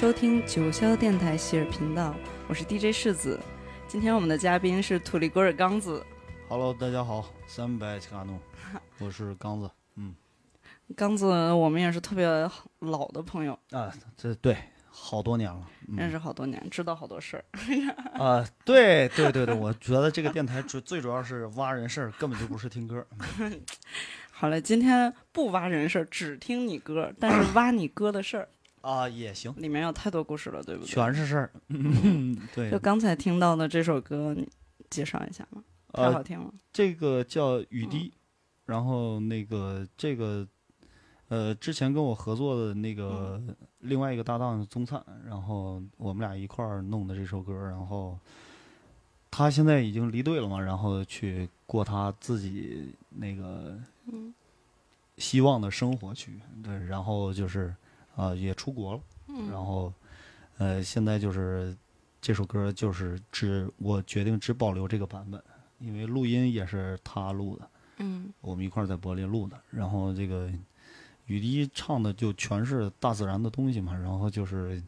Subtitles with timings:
[0.00, 2.16] 收听九霄电台希尔频道，
[2.48, 3.38] 我是 DJ 世子。
[3.86, 6.02] 今天我们的嘉宾是土里戈尔刚子。
[6.48, 8.40] Hello，大家好，三百奇卡诺，
[8.98, 9.70] 我是刚子。
[9.96, 10.14] 嗯，
[10.96, 12.26] 刚子，我们也是特别
[12.78, 14.56] 老的朋友，啊，这对，
[14.88, 15.68] 好多年了。
[15.94, 17.44] 认识好多年，知道好多事儿。
[18.18, 23.06] 啊，对对对对，我觉得这个电台主 最主要是挖人事儿，根本就不是听歌。
[24.30, 28.48] 好了，今天不挖人事儿，只听你歌，但是挖你歌的事儿，
[28.80, 30.88] 啊，也行，里面有太多故事了，对不对？
[30.88, 31.50] 全是事儿。
[31.68, 34.48] 嗯， 对就，刚才听到的这首歌，你
[34.88, 35.62] 介绍一下吗？
[35.92, 36.52] 太好呃，听了。
[36.72, 38.12] 这个叫雨滴，
[38.64, 40.46] 然后那个这个，
[41.28, 43.42] 呃，之前跟我合作的那个
[43.80, 48.18] 另外一个搭档宗灿，然后我们俩一块儿弄的这首歌，然后
[49.30, 54.32] 他现在已经离队了嘛，然后去过他自己那个嗯
[55.18, 56.32] 希望的生活去，
[56.62, 57.74] 对，然后就是
[58.20, 59.50] 啊、也出国了，嗯。
[59.50, 59.92] 然后
[60.58, 61.76] 呃现在就是
[62.20, 65.42] 这首歌就是只我决定只保留这个版本，
[65.78, 67.68] 因为录音也是他录的，
[67.98, 70.50] 嗯我们一块儿在柏林录的，然后这个
[71.26, 74.82] 雨滴唱的就全是大自然的东西嘛，然后就是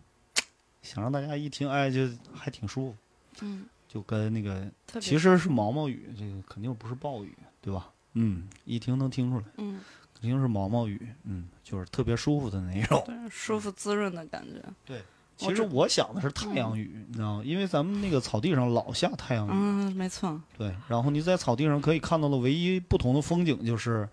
[0.82, 2.00] 想让大家一听，哎，就
[2.34, 2.96] 还挺舒服，
[3.40, 4.70] 嗯，就跟那个
[5.00, 7.88] 其实是毛毛雨，这个肯定不是暴雨，对吧？
[8.14, 9.80] 嗯，一听能听出来，嗯，
[10.22, 13.02] 肯定是毛毛雨，嗯，就是特别舒服的那种。
[13.04, 14.62] 对，舒服滋润的感觉。
[14.86, 15.02] 对
[15.36, 17.42] 其实我想的是太阳雨，你知道吗？
[17.44, 20.40] 因为咱们那个草地上老下太阳雨，嗯，没错。
[20.56, 20.72] 对。
[20.86, 24.08] 然后你在草地上可以看到的唯一不同的风景就是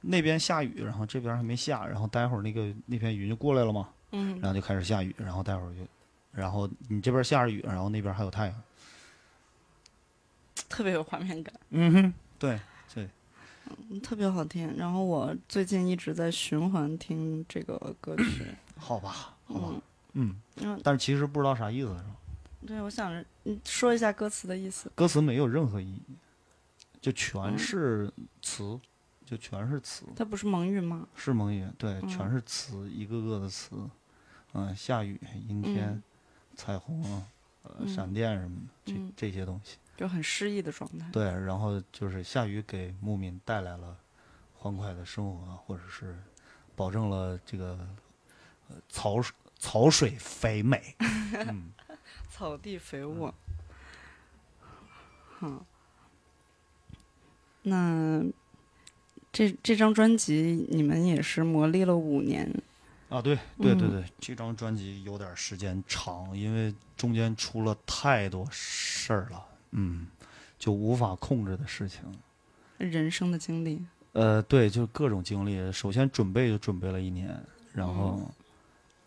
[0.00, 5.82] 那边下雨，然后这边还没下，然后待会儿那个那片云就过来了嘛，嗯然后就开始下雨，然后待会儿就，
[6.32, 8.62] 然后你这边下着雨，然后那边还有太阳。
[10.68, 12.58] 特别有画面感，嗯哼，对，
[13.90, 14.76] 嗯特别好听。
[14.76, 18.46] 然后我最近一直在循环听这个歌曲，
[18.76, 19.82] 好吧，好吧，
[20.12, 20.36] 嗯，
[20.82, 22.16] 但是其实不知道啥意思，是吧？
[22.66, 24.90] 对，我想着你说一下歌词的意思。
[24.94, 26.02] 歌词没有任何意义，
[27.00, 28.78] 就嗯全是词，
[29.26, 30.04] 就全是词。
[30.16, 31.06] 它不是蒙语吗？
[31.14, 33.76] 是蒙语，对，嗯全是词，一个个的词，
[34.54, 36.02] 嗯，下雨、阴天、嗯
[36.56, 37.02] 彩虹，
[37.64, 39.76] 呃，嗯闪电什么的，这、嗯这些东西。
[39.96, 41.06] 就很诗意的状态。
[41.12, 43.96] 对，然后就是下雨给牧民带来了
[44.54, 46.16] 欢快的生活，或者是
[46.74, 47.78] 保证了这个
[48.68, 49.16] 呃草
[49.58, 50.94] 草水肥美。
[51.48, 51.72] 嗯，
[52.30, 53.34] 草地肥沃。
[55.38, 55.64] 好，
[57.62, 58.22] 那
[59.32, 62.48] 这这张专辑你们也是磨砺了五年，
[63.08, 69.44] 啊，对对对嗯对，这张专辑有点时间长，因为中间出了太多事儿了，
[69.74, 70.06] 嗯，
[70.58, 72.00] 就无法控制的事情。
[72.78, 73.84] 人生的经历。
[74.12, 75.70] 呃，对，就是各种经历。
[75.72, 77.36] 首先准备就准备了一年，
[77.72, 78.20] 然后，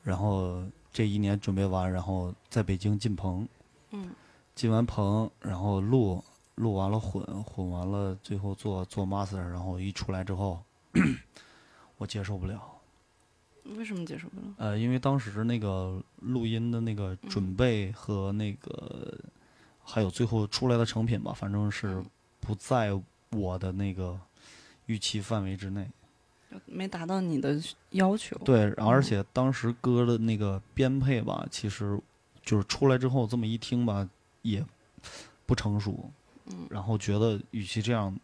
[0.03, 3.47] 然后这一年准备完，然后在北京进棚，
[3.91, 4.09] 嗯
[4.53, 6.23] 进完棚，然后录
[6.55, 10.61] 录完了混，混完了，最后做做 master，然后一出来之后，
[11.97, 12.61] 我接受不了。
[13.75, 14.53] 为什么接受不了？
[14.57, 19.17] 呃，因为当时那个录音的那个准备和那个，
[19.89, 22.05] 还有最后出来的成品吧，反正是嗯
[22.41, 22.91] 不在
[23.31, 24.19] 我的那个
[24.85, 25.89] 预期范围之内。
[26.65, 27.57] 没达到你的
[27.91, 28.37] 要求。
[28.39, 31.99] 对，而嗯且当时歌的那个编配吧，其实
[32.41, 34.07] 就是出来之后这么一听吧，
[34.41, 34.65] 也
[35.45, 36.11] 不成熟。
[36.49, 38.17] 嗯然后觉得与其这样，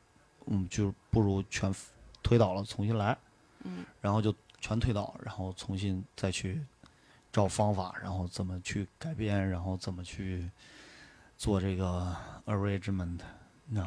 [0.48, 1.74] 嗯，就不如全
[2.22, 3.18] 推倒了，重新来。
[3.64, 6.62] 嗯然后就全推倒，然后重新再去
[7.32, 10.50] 找方法，然后怎么去改编，然后怎么去
[11.44, 13.20] 做这个 arrangement，
[13.68, 13.86] 那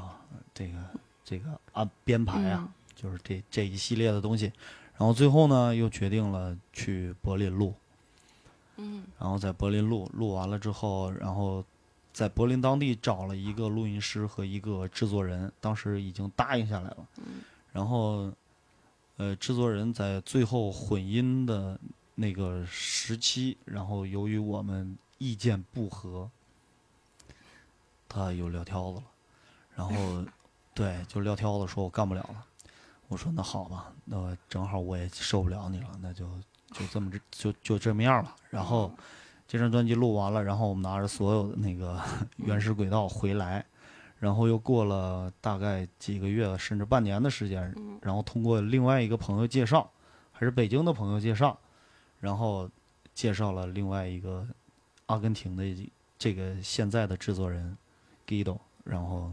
[0.53, 0.79] 这个
[1.25, 4.53] 这个啊编排啊，嗯就是这这一系列的东西。
[4.99, 7.73] 然后最后呢，又决定了去柏林录，
[8.77, 11.65] 嗯然后在柏林录，录完了之后，然后
[12.13, 17.09] 在柏林当地找了一个录音师和一个制作人，当时已经答应下来了。
[17.17, 17.41] 嗯
[17.73, 18.31] 然后，
[19.17, 21.81] 呃，制作人在最后混音的
[22.15, 26.31] 那个时期，然后由于我们意见不合，
[28.09, 29.05] 他有撂挑子了，
[29.75, 30.25] 然后
[30.75, 32.45] 对，就撂挑子说我干不了了。
[33.09, 36.29] 我说那好吧，那正好我也受不了你了，那就
[36.73, 38.35] 就这么着就就这么样吧。
[38.51, 38.93] 然后
[39.47, 42.03] 这张专辑录完了，然后我们拿着所有的那个
[42.37, 43.65] 原始轨道回来，
[44.19, 49.89] 然后又过了大概几个月甚至半年的时间，嗯然后通过另外一个朋友介绍，
[50.33, 51.57] 还是北京的朋友介绍，
[52.19, 52.69] 然后
[53.15, 54.45] 介绍了另外一个
[55.07, 57.79] 阿根廷的这个现在的制作人
[58.27, 59.33] Guido，然后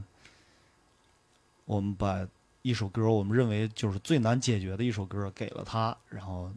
[1.65, 2.27] 我们把
[2.61, 6.51] 一首歌我们认为就是最难解决的一首歌给了他，然后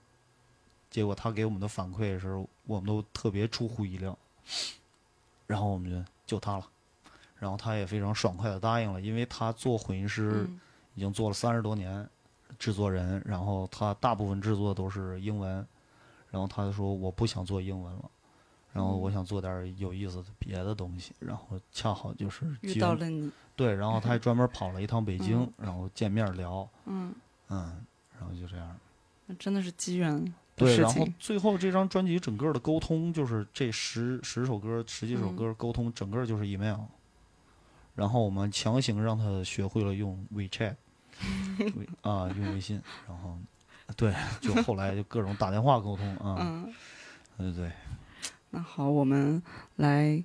[0.91, 4.17] 结果他给我们的反馈是我们都特别出乎意料，
[5.47, 6.67] 然后我们就就他了，
[7.39, 10.61] 然后他也非常爽快的答应了，因为他做混音师嗯。
[10.97, 12.09] 已经做了三十多年，
[12.59, 15.57] 制作人，然后他大部分制作都是英文，
[16.31, 18.11] 然后他就说我不想做英文了，
[18.77, 23.31] 然后我想做点有意思的别的东西，然后恰好就是遇到了你。
[23.57, 27.15] 对，然后他还专门跑了一趟北京，然后见面聊，嗯，
[27.49, 27.85] 嗯，
[28.19, 28.77] 然后就这样。
[29.25, 31.09] 那真的是机缘对，然后。
[31.19, 36.81] 最后这张专辑整个的沟通，就是这十十首歌、十几首嗯歌沟通，整个就是 email。
[37.95, 40.77] 然后我们强行让他学会了用 WeChat，
[41.77, 42.79] 微 啊，用微信，
[43.09, 43.39] 然后
[43.97, 46.75] 对，就后来就各种打电话沟通啊，嗯，
[47.39, 47.73] 对对对，
[48.51, 49.43] 那好，我们
[49.77, 50.23] 来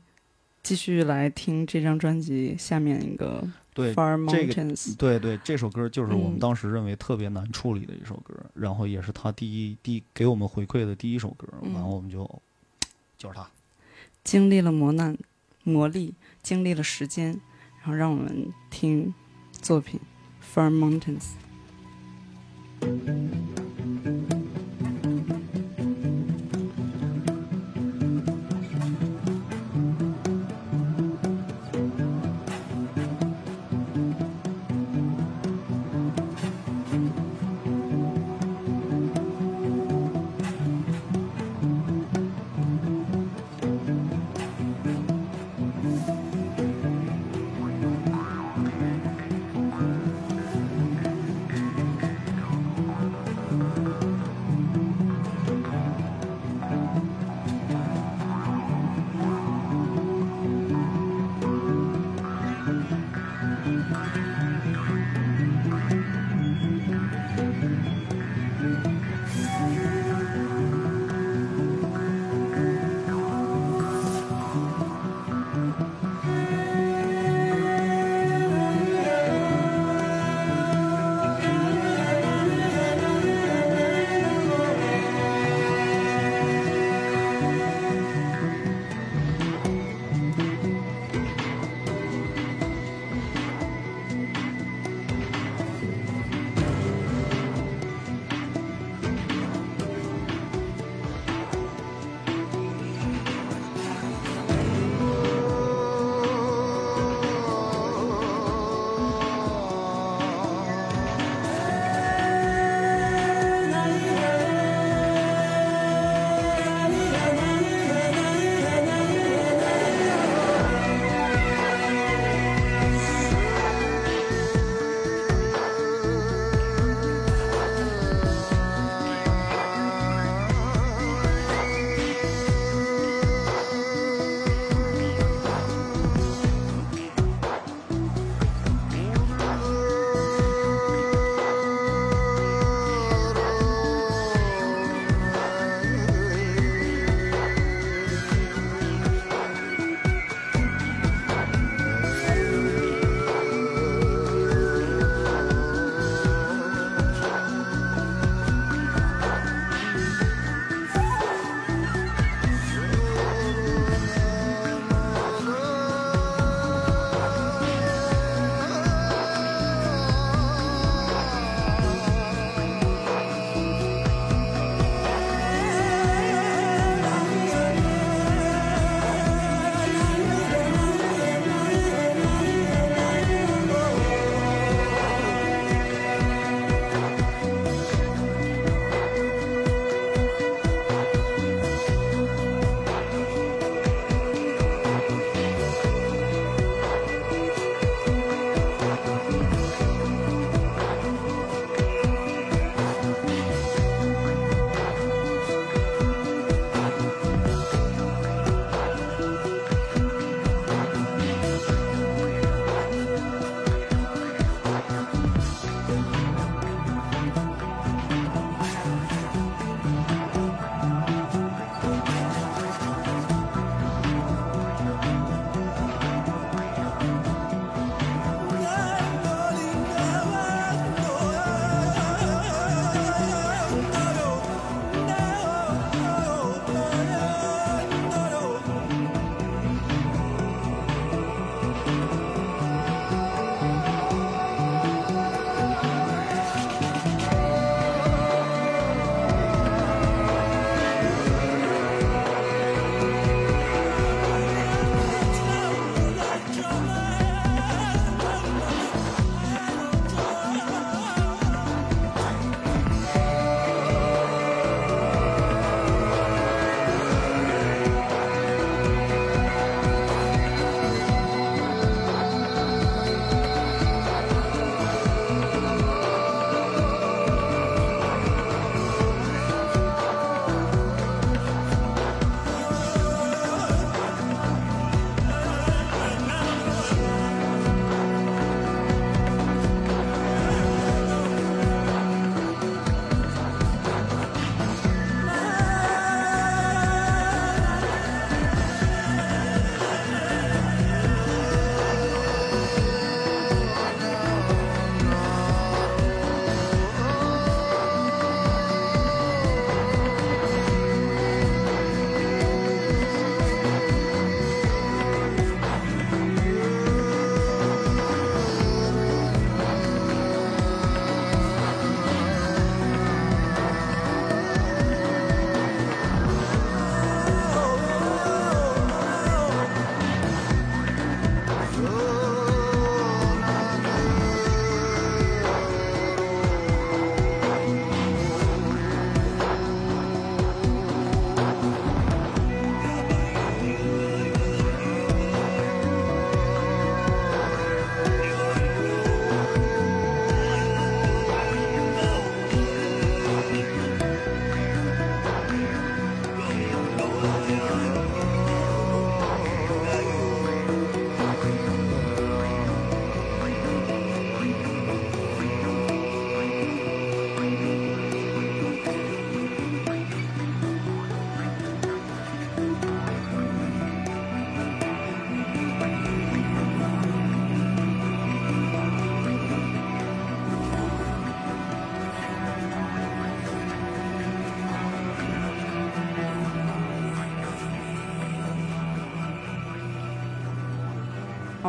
[0.63, 4.95] 继续来听这张专辑下面一个对 Far 这个 Mountains。
[4.95, 12.29] 对对，这首歌就是我们嗯当时认为特别难处理的一首歌，然后也是他第一第给我们回馈的第一首歌，嗯然后我们就
[13.17, 13.49] 就是他。
[14.23, 15.17] 经历了磨难、
[15.63, 16.13] 磨砺，
[16.43, 17.39] 经历了时间，
[17.79, 19.11] 然后让我们听
[19.51, 19.99] 作品
[20.55, 21.29] 《Far Mountains》。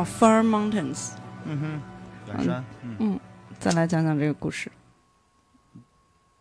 [0.03, 1.13] 哦，Far Mountains，
[1.45, 1.81] 嗯哼，
[2.27, 2.65] 远山。
[2.81, 3.19] 嗯，嗯，
[3.57, 4.69] 再来讲讲这个故事。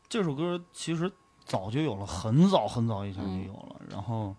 [0.09, 1.11] 这首歌其实
[1.45, 4.35] 早就有了，很早很早以前嗯就有了，然后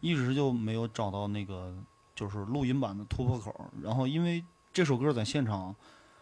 [0.00, 1.74] 一直就没有找到那个
[2.14, 3.70] 就是录音版的突破口。
[3.82, 5.74] 然后因为这首歌在现场，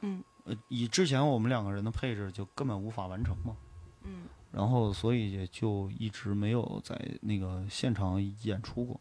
[0.02, 3.56] 嗯，呃，以之前我们两个人的配置就根本无法完成嘛。
[4.04, 4.22] 嗯
[4.52, 9.00] 然后所以也就一直没有在那个现场演出过。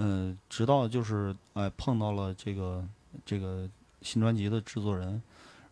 [0.00, 2.84] 嗯、直到就是哎碰到了这个
[3.24, 3.68] 这个
[4.02, 5.22] 新专辑的制作人，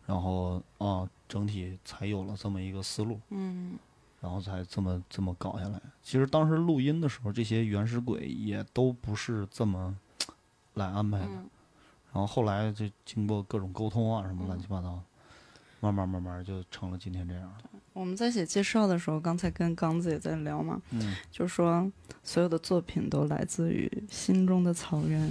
[0.05, 3.77] 然后啊整体才有了这么一个思路，嗯
[4.21, 5.81] 然后才这么这么搞下来。
[6.03, 9.97] 其实当时录音的时候，这些原始轨也都不是这么
[10.75, 11.25] 来安排的。
[11.25, 11.49] 嗯
[12.11, 14.99] 然后后来就经过各种沟通啊，什么乱嗯七八糟，
[15.79, 17.53] 慢慢慢慢就成了今天这样。
[17.99, 21.91] 我们在写介绍的时候，刚才跟刚子也在聊嘛，嗯，就是说
[22.23, 25.29] 所有的作品都来自于心中的草原。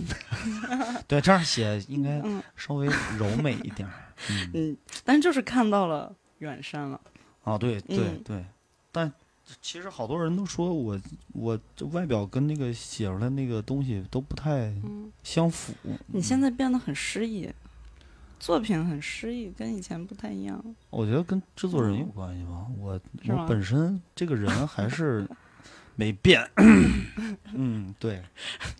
[1.08, 2.86] 对，这样写应该嗯稍微
[3.18, 3.94] 柔美一点儿。
[4.30, 7.00] 嗯，嗯，但就是看到了远山了。
[7.42, 8.44] 啊，对对嗯对，
[8.92, 9.10] 但
[9.62, 11.00] 其实好多人都说我
[11.32, 15.72] 我这外表跟那个写出来那个东西都不太嗯，相符。
[16.08, 17.48] 你现在变得很诗意，
[18.38, 20.62] 作品很诗意，跟以前不太一样。
[20.90, 22.66] 我觉得跟制作人有关系吧。
[22.78, 25.26] 我我本身这个人还是
[25.96, 26.48] 没变。
[27.52, 28.22] 嗯，对。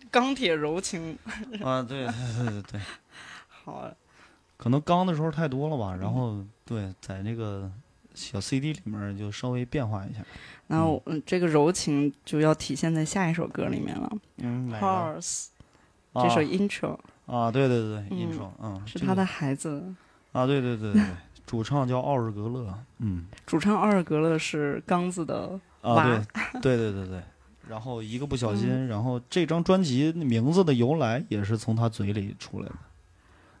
[0.09, 1.17] 钢铁柔情，
[1.63, 2.81] 啊，对对对对对，
[3.47, 3.73] 好。
[3.73, 3.91] 啊，
[4.57, 7.71] 可能刚的时候太多了吧，然后对，在那个
[8.13, 10.19] 小 CD 里面就稍微变化一下。
[10.67, 15.47] 然后嗯，这个柔情就要体现在下一首歌里面了，嗯，《Horse》
[16.23, 16.99] 这首 intro 啊，
[17.51, 19.83] 对对对嗯，intro，嗯，是他的孩子，
[20.31, 21.03] 啊，对对对对，
[21.45, 26.21] 主唱叫奥尔格勒，嗯，主唱奥尔格勒是刚子的啊，娃对
[26.61, 27.23] 对对对对，
[27.67, 28.57] 然后一个不小嗯。
[28.57, 32.75] 心，然后这张专辑名字的由来也是从他嘴里出来的，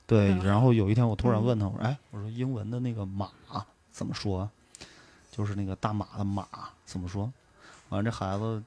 [0.07, 1.45] 对，嗯然后有一天我突然嗯。
[1.45, 3.29] 问他，我说，哎，我说英文的那个马
[3.91, 4.49] 怎么说？
[5.31, 6.45] 就是那个大马的马
[6.85, 7.31] 怎么说？
[7.89, 8.61] 完了这孩子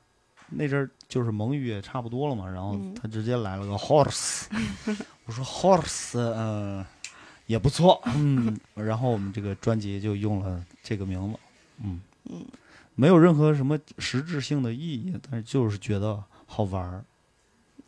[0.55, 4.45] 那阵儿就是蒙语也差不多了嘛，然后嗯他直接来了个 horse，
[5.27, 6.85] 我说 horse，嗯、
[7.47, 11.39] 也不错，嗯，然后我们这个专辑就用了这个名字，
[11.83, 12.45] 嗯嗯，
[12.95, 17.05] 没有任何什么实质性的意义，但是就是觉得好玩儿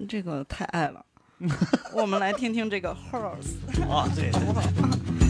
[0.09, 1.05] 这个太爱了。
[1.93, 3.89] 我们来听听这个 Horse。
[3.91, 5.24] 啊，对对对。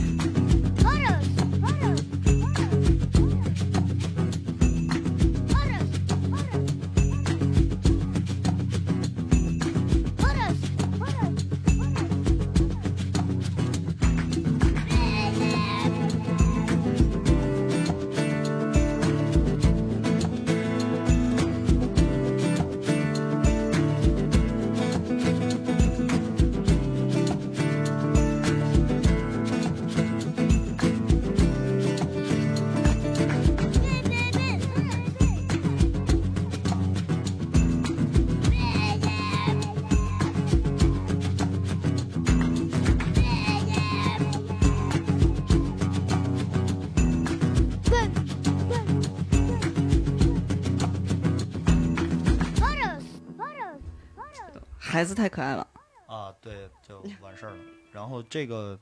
[54.94, 55.66] 孩子太可爱了。
[56.07, 57.59] 啊，对，就完事儿了。
[57.90, 58.78] 然后这个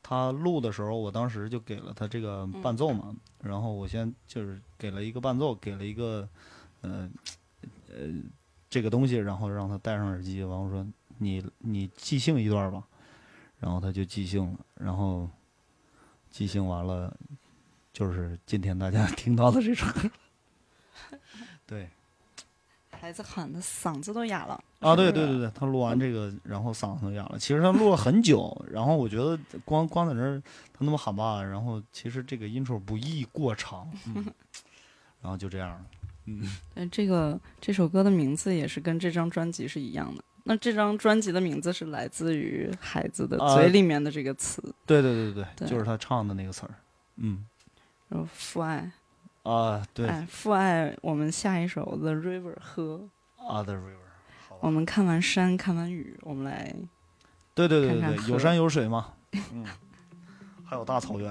[0.00, 6.28] 他录的时候，我当时就给了他这个伴奏嘛，然后我先就是给了一个伴奏，给了一个
[6.82, 7.10] 呃
[7.88, 7.96] 呃
[8.70, 10.86] 这个东西，然后让他戴上耳机，完我说
[11.18, 12.84] 你你即兴一段吧，
[13.58, 15.28] 然后他就即兴了，然后
[16.30, 17.12] 即兴完了，
[17.92, 20.08] 就是今天大家 听到的这首歌。
[21.66, 21.90] 对，
[23.06, 24.60] 孩子喊的嗓子都哑了。
[24.80, 27.38] 啊，对对对对，他录完这个，然后嗓子都哑了。
[27.38, 30.42] 其实他录了很久，然后我觉得光光在那儿
[30.72, 34.26] 他那么喊吧，然后其实这个 intro 不宜过长，嗯，
[35.22, 35.80] 然后就这样了。
[36.24, 36.42] 嗯，
[36.74, 40.24] 对，这个这首歌的名字也是跟这张专辑是一样的。
[40.42, 46.74] 那这张专辑的名字是来自于孩子的啊嘴里面的这个词，对对对对对就是他唱的那个词儿。
[47.18, 47.46] 嗯，
[48.08, 48.90] 然后父爱，
[49.46, 50.92] 啊，对哎，父爱。
[51.02, 53.08] 我们下一首《The River》喝。
[53.38, 56.74] ，Other River，我们看完山，看完雨，我们来
[57.54, 59.12] 对对对对有山有水嘛，
[59.52, 59.64] 嗯，
[60.64, 61.30] 还有大草原。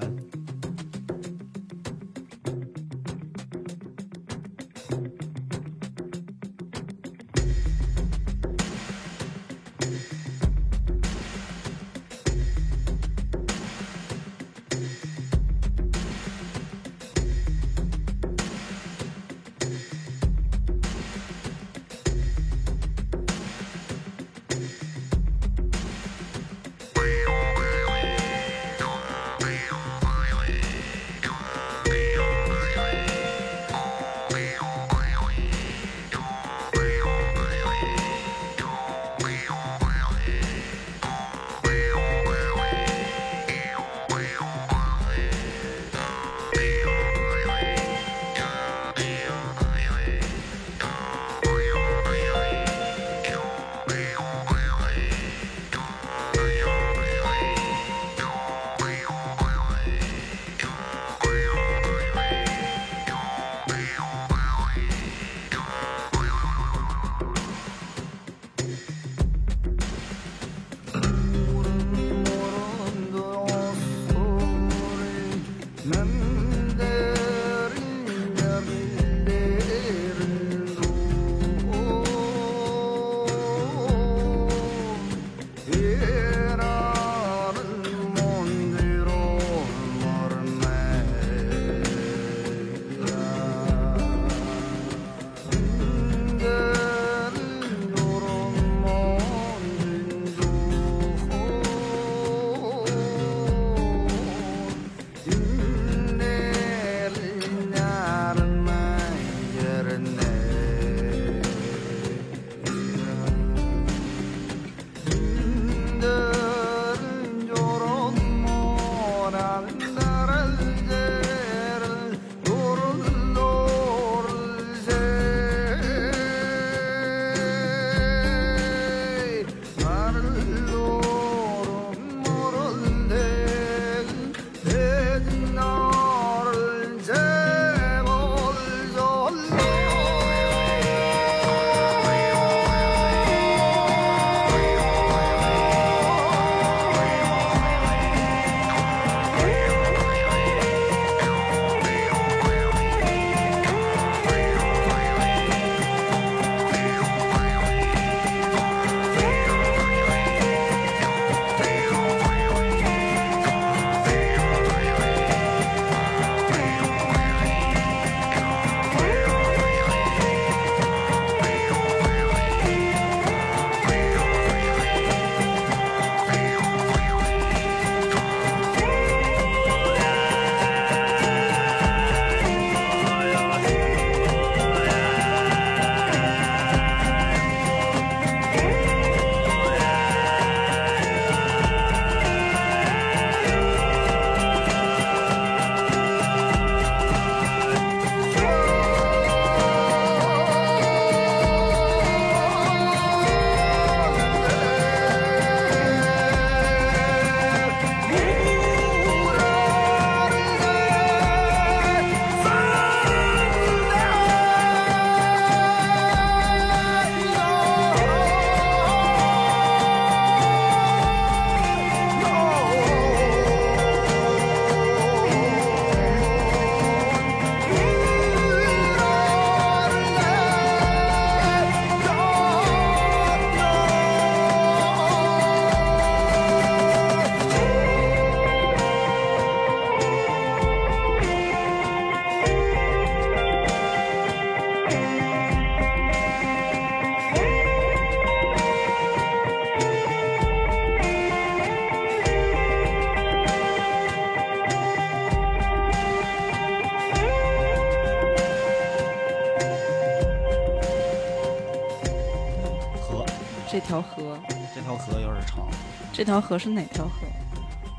[266.15, 267.28] 这条河是哪条河？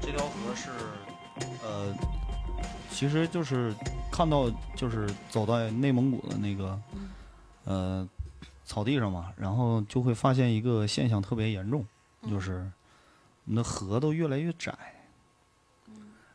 [0.01, 0.71] 这条河是，
[1.63, 1.95] 呃，
[2.91, 3.75] 其实就是
[4.11, 6.81] 看到就是走在内蒙古的那个，
[7.65, 8.09] 呃，
[8.65, 11.87] 草地上嘛，然后就会发现一个现象特别严重，
[12.23, 12.67] 就是
[13.45, 14.75] 那河都越来越窄，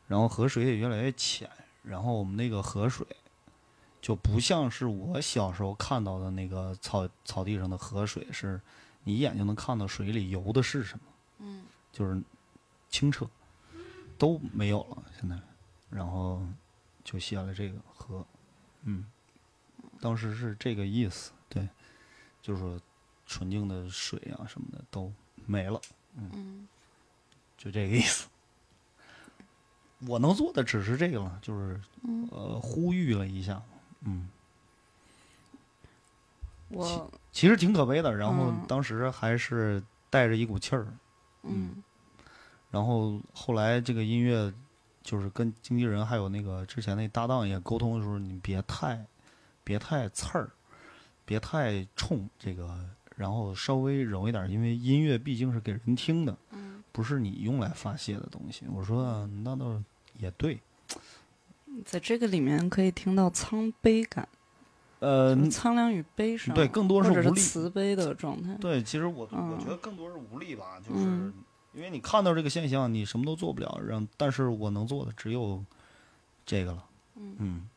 [0.07, 1.49] 然后河水也越来越浅，
[1.81, 3.03] 然后我们那个河水
[3.99, 8.61] 就不像是我小时候看到的那个草草地上的河水，是
[9.03, 11.03] 你一眼就能看到水里游的是什么，
[11.39, 12.21] 嗯，就是
[12.89, 13.29] 清澈，
[14.17, 15.37] 都没有了现在，
[15.89, 16.45] 然后
[17.03, 18.25] 就写了这个河，
[18.83, 19.05] 嗯，
[19.99, 21.67] 当时是这个意思，对，
[22.41, 22.79] 就是说
[23.25, 25.11] 纯净的水啊什么的都
[25.45, 25.79] 没了，
[26.15, 26.67] 嗯
[27.57, 28.27] 就这个意思。
[30.07, 33.61] 我能做的只是这个了，就是嗯，呃呼吁了一下，
[34.01, 34.27] 嗯，
[36.69, 38.15] 我其实挺可悲的。
[38.15, 40.87] 然后嗯当时还是带着一股气儿，
[41.43, 41.83] 嗯。
[42.69, 44.53] 然后后来这个音乐
[45.03, 49.05] 就是跟经纪人还有那个之前那搭档也沟通的时候，你别太
[49.63, 50.51] 别太刺儿，
[51.25, 52.79] 别太冲这个，
[53.15, 58.65] 然后稍微柔一点，因为音乐毕竟是给人听的，嗯，不是你用来发泄的东西。
[58.71, 59.81] 我说、啊那倒
[60.17, 60.59] 也对，
[61.83, 64.27] 在这个里面可以听到苍悲感，
[65.01, 68.55] 呃，苍凉与悲伤，对更多是无力慈悲的状态。
[68.61, 71.33] 对，其实我、我嗯觉得更多是无力吧，就是、嗯
[71.73, 75.63] 因为你看到这个现象，你什么都做不了，让但是我能做的只有
[76.45, 76.83] 这个了。
[77.15, 77.69] 嗯嗯，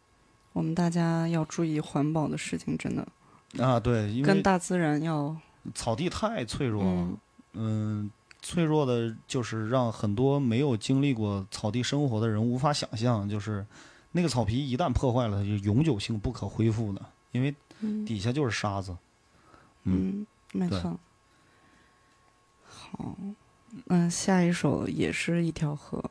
[0.52, 3.06] 我们大家要注意环保的事情，真的
[3.64, 5.36] 啊，对，因为跟大自然要
[5.74, 7.18] 草地太脆弱了嗯，
[7.52, 8.10] 嗯，
[8.42, 13.64] 脆弱的就是让很多没有经历过草地生活的人无法想象，就是
[14.10, 17.00] 那个草皮一旦破坏了，它就永久性不可恢复的，
[17.34, 18.96] 因为嗯底下就是沙子。
[19.82, 20.98] 嗯嗯，没错。
[22.64, 23.16] 好，
[23.88, 26.02] 嗯，下一首也是一条河，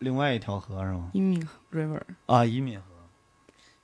[0.00, 1.10] 另外一条河是吗？
[1.14, 1.40] 伊米
[1.72, 2.02] River。
[2.26, 2.86] 啊，伊敏河，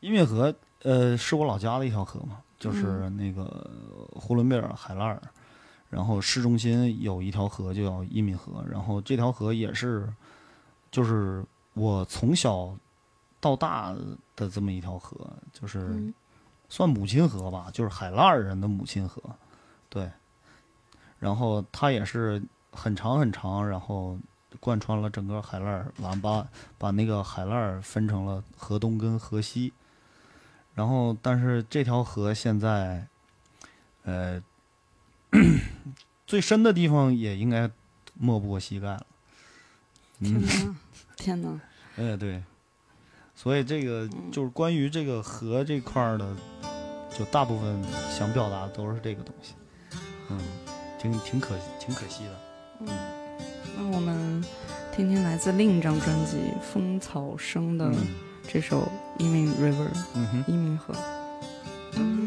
[0.01, 0.53] 伊敏河，
[0.83, 3.71] 呃，是我老家的一条河嘛，就是嗯那个
[4.15, 5.23] 呼伦贝尔海拉尔，
[5.89, 10.13] 然后市中心有一条河就叫伊敏河，然后这条河也是，
[10.91, 12.77] 就是我从小
[13.41, 13.95] 到大
[14.35, 15.17] 的这么一条河，
[15.53, 16.15] 就是嗯
[16.69, 19.23] 算母亲河吧，就是海拉尔人的母亲河，
[19.89, 20.11] 对，
[21.19, 24.19] 然后它也是很长很长，然后
[24.61, 26.47] 贯穿了整个海拉尔，完把
[26.79, 29.73] 把那个海拉尔分成了河东跟河西，
[30.75, 33.07] 然后但是这条河现在，
[34.05, 34.43] 呃，
[36.27, 37.71] 最深的地方也应该
[38.15, 39.07] 没不过膝盖了，
[40.21, 40.43] 嗯，
[41.17, 41.61] 天哪，天哪！
[41.97, 42.43] 哎对，
[43.47, 46.27] 所以这个就是关于这个河这块儿的，
[47.17, 47.81] 就大部分
[48.11, 49.55] 想表达的都是这个东西，
[50.31, 50.41] 嗯，
[51.01, 52.31] 挺挺可挺可惜的。
[52.81, 52.89] 嗯，
[53.79, 54.45] 那我们
[54.93, 57.95] 听听来自另一张专辑《风草生》的嗯
[58.53, 58.81] 这首
[59.21, 60.45] 《伊敏 River》嗯哼。
[60.49, 60.93] 伊敏河。
[61.95, 62.27] 아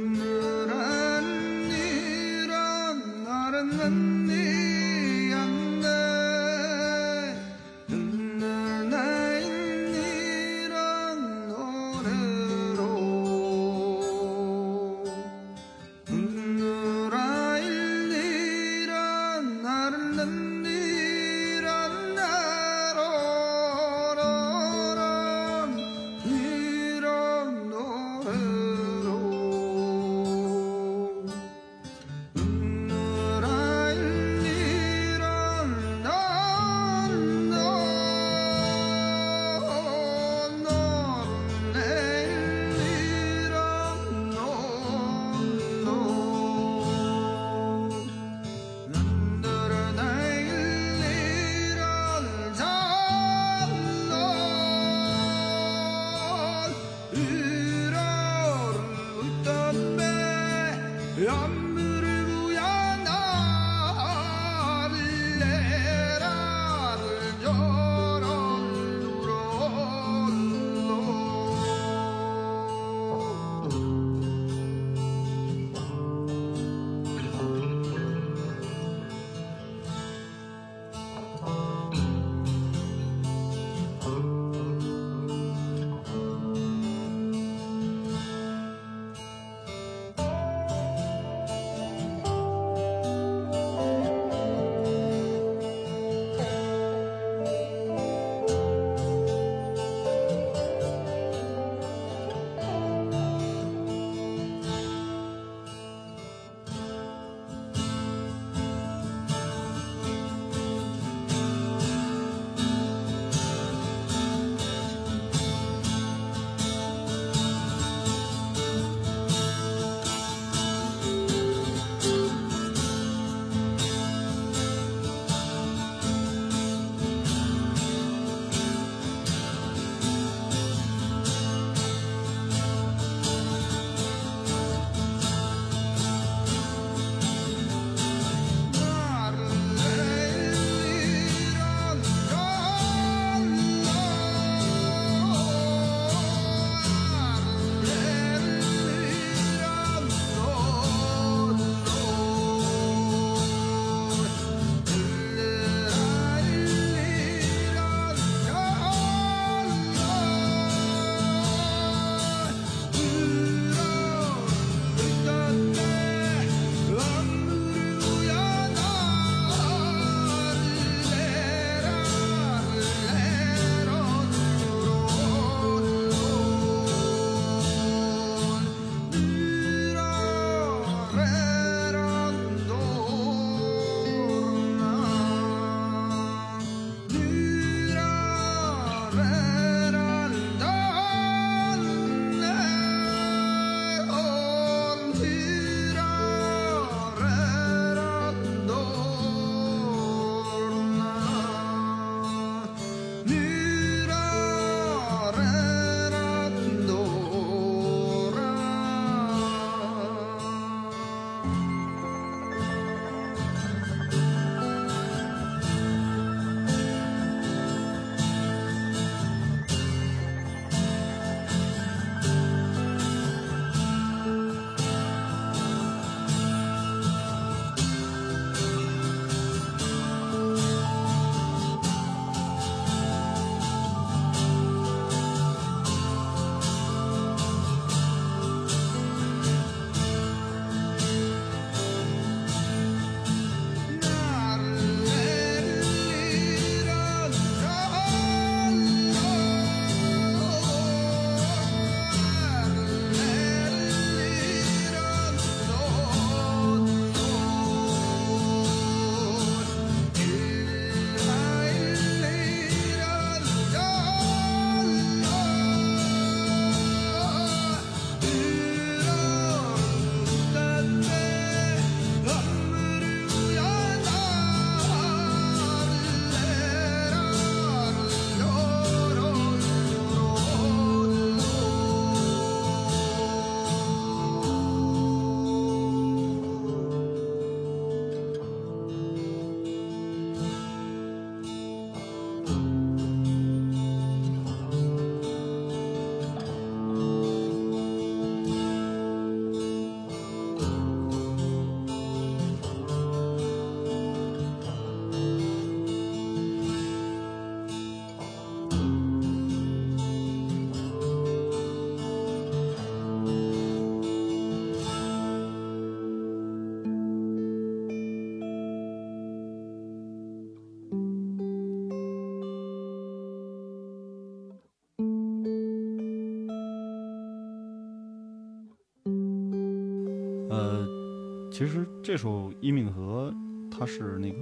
[331.60, 333.34] 其实这首《一命河》
[333.70, 334.38] 它是那个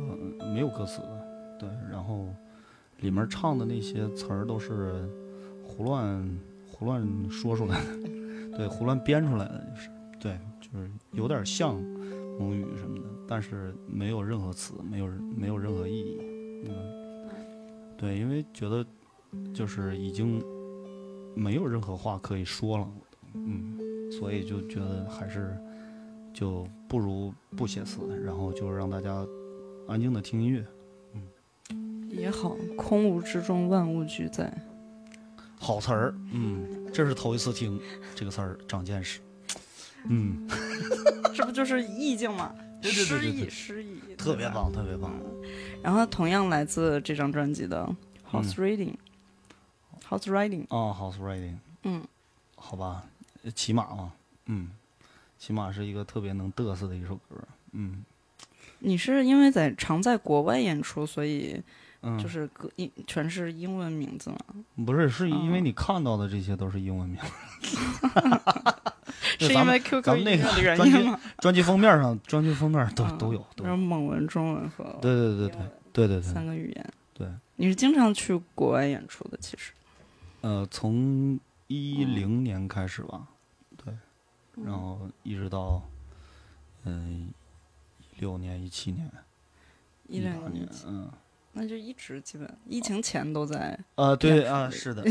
[0.54, 2.28] 没有歌词的，对，然后
[3.00, 5.10] 里面唱的那些词儿都是
[5.64, 11.74] 胡乱胡乱说出来的，对，胡乱编出来的，就是对，就是有点像
[12.40, 16.20] 蒙语什么的，但是没有任何词，没有没有任何意义，
[16.68, 17.28] 嗯，
[17.98, 18.86] 对，因为觉得
[19.56, 20.40] 就是已经
[21.36, 22.88] 没有任何话可以说了，
[23.34, 23.76] 嗯，
[24.12, 25.58] 所以就觉得还是
[26.38, 29.26] 就不如不写词，然后就让大家
[29.88, 30.64] 安静的听音乐。
[32.12, 34.56] 也好，空无之中万物俱在。
[35.60, 37.82] 好词儿，嗯，这是头一次听
[38.14, 39.20] 这个词儿，长见识。
[40.06, 40.48] 嗯，
[41.34, 42.54] 这不就是意境吗？
[42.84, 44.48] 诗意，对诗意，特别。
[44.50, 45.12] 棒，特别棒。
[45.82, 47.90] 然后同样来自这张专辑的
[48.32, 48.94] 《House Reading》
[50.08, 52.04] ，House Riding，哦，House Riding，嗯，
[52.56, 53.04] 好吧，
[53.56, 54.14] 骑马嘛，
[54.46, 54.70] 嗯，
[55.38, 57.36] 骑马是一个特别能嘚瑟的一首歌，
[57.72, 58.04] 嗯
[58.80, 61.60] 你是因为在常在国外演出，所以
[62.02, 64.38] 嗯，就是歌英全是英文名字吗？
[64.86, 67.20] 不是，是因为哦你看到的这些都是英文名，
[69.40, 71.20] 是因为 QQ 咱们那个的原专辑因吗？
[71.40, 73.76] 专辑封面上，专辑封面都啊都有，都有。
[73.76, 75.60] 蒙文、中文和对对对对对
[75.94, 76.94] 对对三个语言。
[77.16, 79.72] 对，你是经常去国外演出的，其实。
[80.42, 83.28] 呃，从一零年开始吧，嗯
[84.66, 85.82] 然后一直到
[86.84, 87.32] 嗯
[88.00, 89.10] 一六年、一七年、
[90.08, 91.10] 一两八年，嗯，
[91.54, 95.04] 那就一直基本疫情前都在啊，对啊，是的，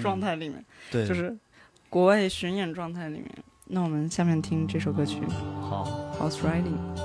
[0.00, 1.36] 状嗯，态里面，对，就是
[1.88, 3.30] 国外巡演状态里面。
[3.66, 5.20] 那我们下面听这首歌曲
[5.60, 5.84] 好。
[6.20, 6.96] 《House Riding》。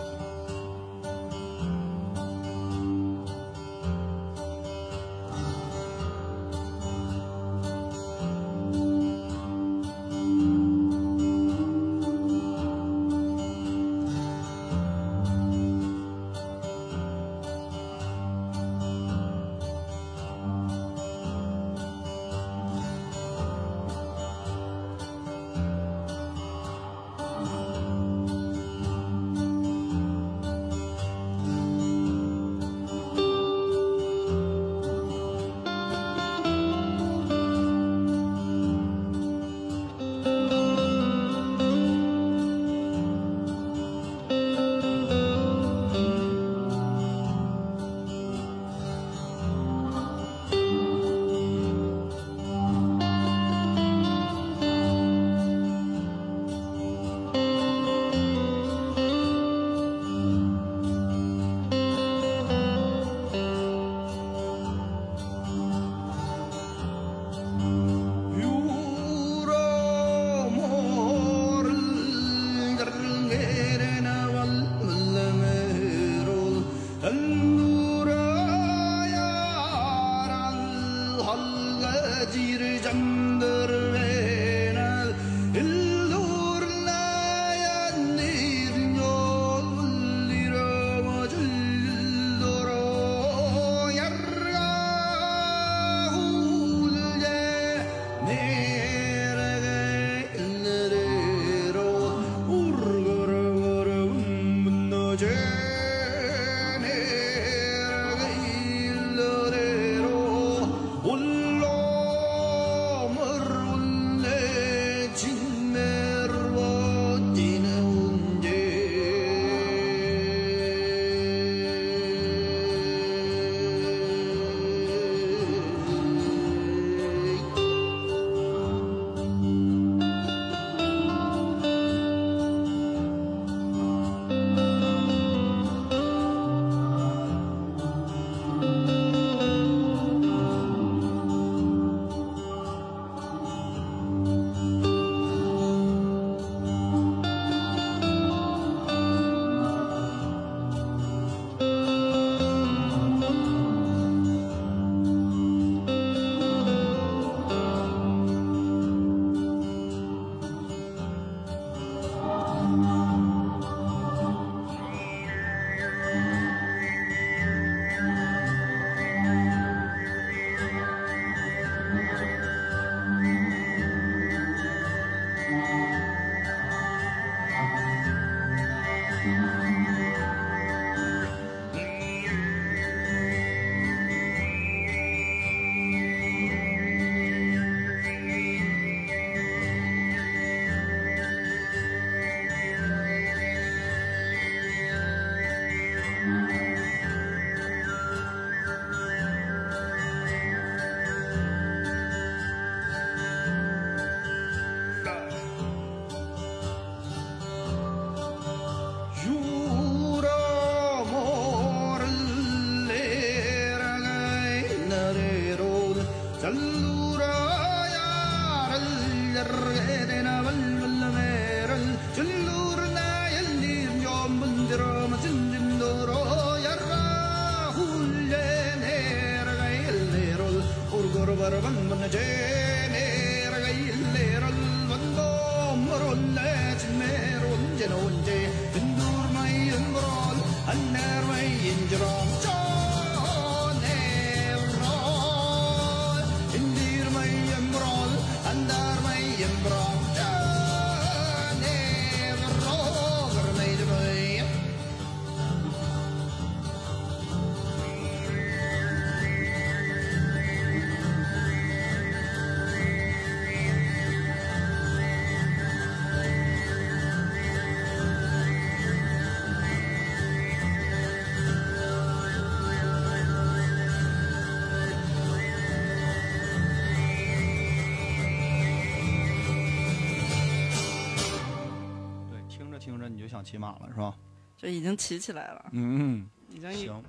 [283.39, 284.13] 想骑马了是吧？
[284.57, 287.01] 就已经骑起来了，嗯，已经行，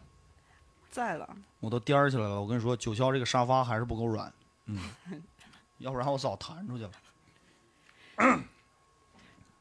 [0.89, 1.29] 在了。
[1.59, 2.41] 我都颠儿起来了。
[2.41, 4.33] 我跟你说，九霄这个沙发还是不够软，
[4.67, 4.79] 嗯，
[5.79, 6.91] 要不然我早弹出去了。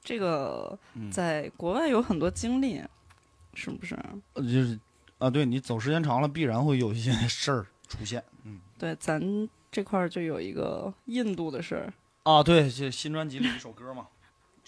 [0.04, 2.84] 这个嗯在国外有很多经历，
[3.56, 3.98] 是不是？
[4.34, 4.80] 呃就是
[5.18, 8.24] 啊，对你走时间长了，必然会有一些事儿出现。
[8.44, 9.20] 嗯对，咱
[9.72, 11.94] 这块儿就有一个印度的事儿。
[12.24, 14.08] 啊，对，这新专辑里一首歌嘛，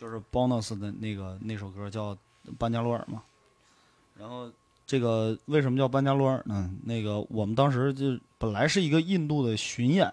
[0.02, 2.16] 就是 Bonus 的那个那首歌叫
[2.58, 3.22] 《班加罗尔》嘛。
[4.18, 4.52] 然后
[4.88, 6.74] 这个为什么叫班加罗尔呢？
[6.86, 10.12] 那个我们当时就本来是一个印度的巡演，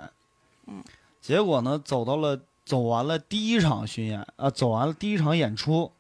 [0.66, 0.84] 嗯，
[1.22, 5.90] 结果呢走到了走完了第一场巡演啊，走完了第一场演出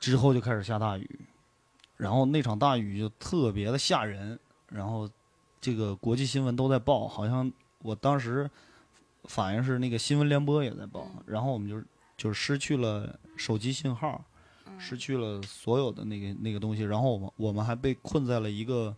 [0.00, 1.20] 之后就开始下大雨，
[1.98, 4.38] 然后那场大雨就特别的吓人，
[4.70, 5.06] 然后
[5.60, 7.52] 这个国际新闻都在报，好像
[7.82, 8.50] 我当时
[9.24, 11.78] 反应是那个新闻联播也在报，然后我们就
[12.24, 14.24] 就是失去了手机信号，
[14.78, 18.96] 失去了所有的那个那个东西，然后我们我们还被困在了一个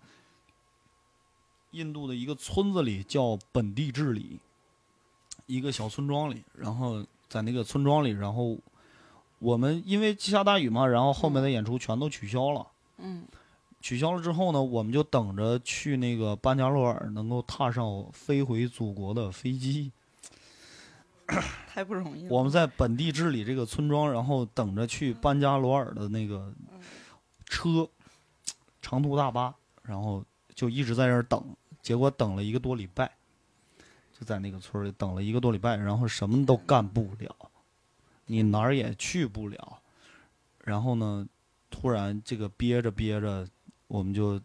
[1.72, 4.38] 印度的一个村子里，叫本地治理，
[5.46, 8.56] 一个小村庄里，然后在那个村庄里，然后
[9.40, 12.64] 我们因为下大雨嘛，然后后面的演出全都取消了。
[12.98, 13.26] 嗯，
[13.80, 19.90] 取消了之后呢，我们就等着去那个班加罗尔能够踏上飞回祖国的飞机。
[21.66, 22.28] 太不容易了。
[22.30, 26.52] 我们在本地治理这个村庄，然后等着去班加罗尔的那个
[27.44, 27.88] 车，
[28.80, 30.24] 长途大巴，然后
[30.54, 33.10] 就一直在这儿等，结果等了一个多礼拜，
[34.12, 37.34] 就在那个村里等了一个多礼拜，然后什么都干不了，
[38.26, 39.82] 你哪儿也去不了，
[40.64, 41.26] 然后呢，
[41.70, 43.46] 突然这个憋着憋着，
[43.88, 44.40] 我们就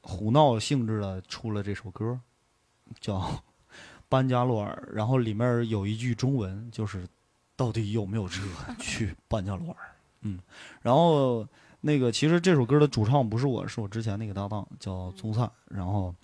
[0.00, 2.18] 胡闹性质的出了这首歌，
[3.00, 3.44] 叫。
[4.08, 7.06] 班加罗尔，然后里面有一句中文，就是
[7.56, 8.42] 到底有没有车
[8.78, 9.76] 去班加罗尔？
[10.22, 10.38] 嗯，
[10.82, 11.46] 然后
[11.80, 16.14] 那个其实这首歌的主唱不是我，是我之前那个搭档叫宗灿，然后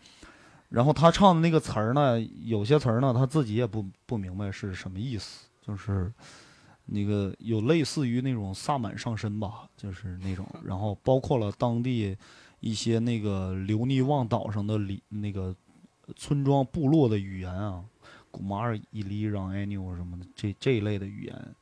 [0.68, 6.12] 然后他唱的那个词儿呢，有些词儿呢他自己也不不明白是什么意思，就是
[6.86, 12.16] 那个有类似于那种萨满上身吧，就是那种，然后包括了当地
[12.60, 15.54] 一些那个留尼旺岛上的里那个。
[16.16, 17.84] 村庄部落的语言啊，
[18.30, 21.54] 古马尔伊利让埃纽什么的，这这一类的语言，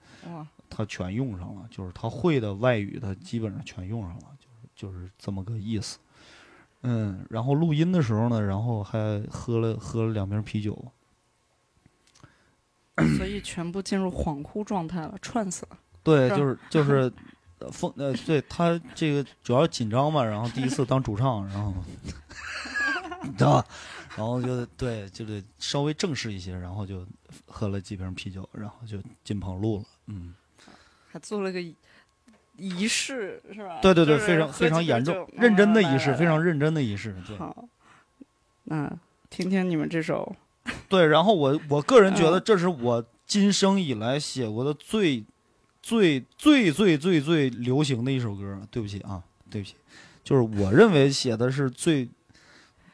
[0.69, 1.67] 他全用上了。
[1.71, 5.99] 就是他会的外语，他基本上全用上了，就是就是这么个意思。
[6.83, 10.93] 嗯，然后录音的时候呢，然后还喝了喝了两瓶啤酒，
[13.17, 15.79] 所以全部进入恍惚状态了， 串死了。
[16.05, 17.13] 对，就是就是
[17.59, 21.75] 呃风呃，对他这个主要紧张嘛，然后第一次当主唱，然后
[23.25, 23.67] 你知道吧？
[24.19, 27.07] 然后就对，就得稍微正式一些，然后就
[27.47, 29.85] 喝了几瓶啤酒，然后就进棚录了。
[30.07, 30.35] 嗯，
[31.09, 31.73] 还做了个仪
[32.57, 33.79] 仪式，是吧？
[33.81, 37.15] 对对对，就是非常非常严重，认真的仪式，非常认真的仪式。
[37.25, 37.69] 对好。
[38.65, 38.93] 那
[39.31, 40.35] 听听你们这首，
[40.89, 45.25] 对，然后我我个人觉得嗯这是我今生以来写过的最
[45.81, 48.61] 最最最最最流行的一首歌。
[48.71, 49.77] 对不起啊，对不起，
[50.25, 52.09] 就是我认为写的是最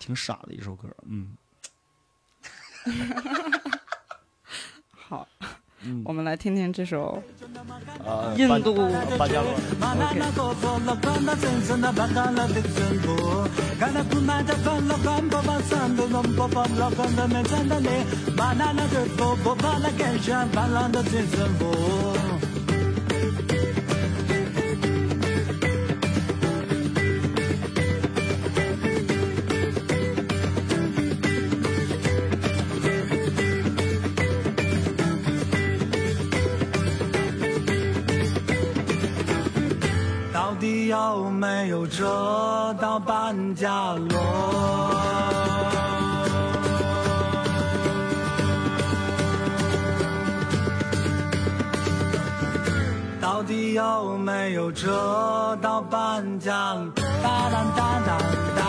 [0.04, 0.86] 挺傻的一首歌。
[1.06, 1.34] 嗯。
[4.92, 5.26] 好，
[5.80, 6.02] 嗯。
[6.04, 7.22] 我们来听听这首
[8.36, 8.74] 印度
[9.18, 9.26] 班
[40.94, 42.04] 有没有折
[42.80, 44.16] 到半价罗？
[53.20, 56.52] 到底有没有折到半价？
[57.24, 58.18] 哒啦哒哒
[58.56, 58.62] 哒，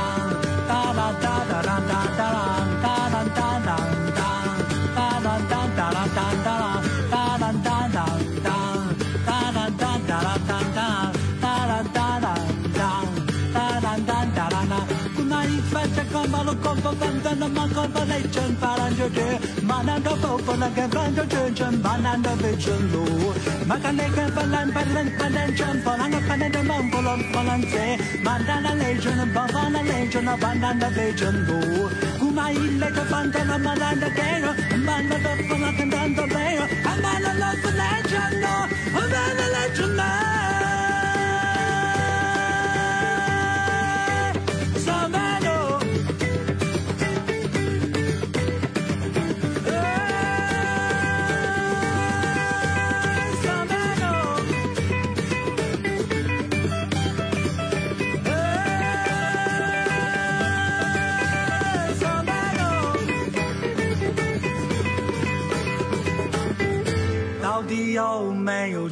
[0.68, 2.38] 哒哒哒啦哒哒啦，哒啦
[2.82, 2.95] 哒
[16.86, 19.20] 不分分的马看不离阵，发难着去，
[19.66, 23.34] 马难着不分的跟分着转转，马难着飞春路，
[23.68, 34.56] 马看那跟分难分难分难转，发难个发难的忙不乱发难贼，马难的离阵，不发难离阵，那发难的飞春路，姑妈一来就分得了马难的给了，
[34.86, 40.35] 马难的分能跟难的没了，马难的分难转了，分难的来转了。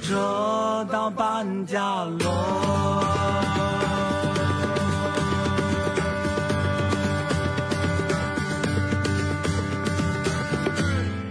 [0.03, 3.23] 车到半价了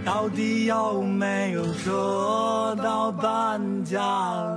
[0.03, 4.52] 到底有没有车到半价了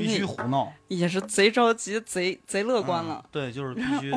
[0.00, 0.72] 必须胡闹。
[0.88, 3.28] 也是贼着急，贼贼乐观了嗯。
[3.32, 4.12] 对，就是必须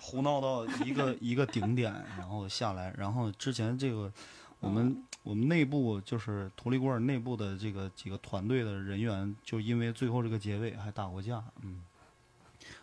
[0.00, 2.94] 胡闹到一个 一个顶点，然后下来。
[2.96, 4.12] 然后之前这个
[4.60, 11.42] 我们我们内部就是图里古尔内部的这个几个团队的人员，就因为最后这个结尾还打过架。
[11.62, 11.82] 嗯，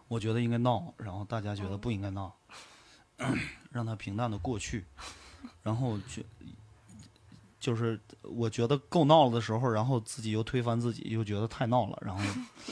[0.07, 2.33] 我觉得应该闹，然后大家觉得不应该闹，
[3.71, 4.85] 让它平淡的过去。
[5.63, 6.21] 然后就
[7.61, 12.21] 就是我觉得够闹了的时候，然后自己又推翻自己，又觉得太闹了，然后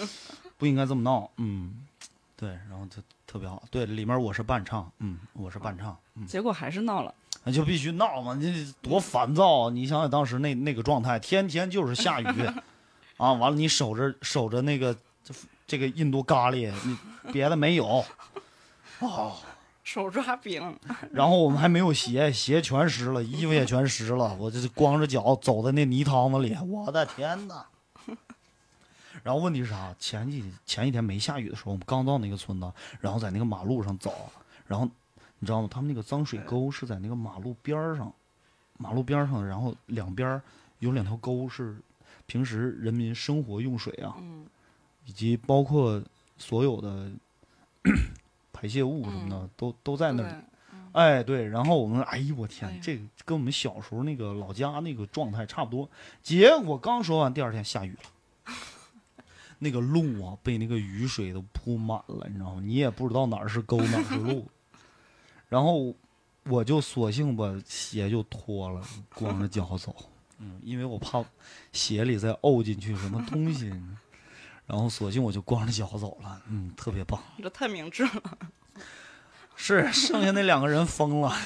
[0.58, 1.30] 不应该这么闹。
[1.38, 1.86] 嗯，
[2.36, 3.64] 对，然后就特别好。
[3.72, 7.14] 对，里面我是伴唱，嗯，我是伴唱，嗯，结果还是闹了。
[7.46, 9.70] 那就必须闹嘛，这多烦躁啊！
[9.72, 12.26] 你想想当时那那个状态，天天就是下雨，
[13.16, 15.34] 啊，完了你守着守着那个这
[15.66, 16.98] 这个印度咖喱，你
[17.32, 18.04] 别的没有，
[19.00, 19.38] 哦，
[19.92, 20.78] 手抓饼，
[21.12, 27.66] 然后我们还没有鞋，鞋全湿了，衣服也全湿了，我这是光着脚走在那泥汤子里，我的天哪！
[29.24, 29.96] 然后问题是啥？
[29.98, 32.72] 前几前几天没下雨的时候，我们刚到那个村子，
[33.02, 34.14] 然后在那个马路上走，
[34.68, 34.88] 然后
[35.40, 35.68] 你知道吗？
[35.72, 38.14] 他们那个脏水沟是在那个马路边上，
[38.78, 40.40] 马路边上，然后两边
[40.78, 41.76] 有两条沟是
[42.28, 44.46] 平时人民生活用水啊，嗯
[45.06, 46.00] 以及包括
[46.38, 47.10] 所有的
[48.60, 50.30] 排泄物什么的，都都在那里。
[50.30, 50.40] 对
[50.92, 55.88] 哎，对，然后我们，哎呦我天，这个跟我们小时候那个老家那个状态差不多。
[56.24, 58.54] 结果刚说完，第二天下雨了，
[59.60, 62.62] 那个路啊被那个雨水都铺满了，你知道吗？
[62.66, 64.48] 你也不知道哪儿是沟，哪儿是路。
[65.48, 65.94] 然后
[66.46, 68.82] 我就索性把鞋就脱了，
[69.14, 69.96] 光着脚走，
[70.40, 71.24] 嗯，因为我怕
[71.72, 73.72] 鞋里再沤进去什么东西。
[74.70, 77.20] 然后索性我就光着脚走了，嗯，特别棒。
[77.42, 78.38] 这太明智了。
[79.58, 81.36] 是，剩下那两个人疯了。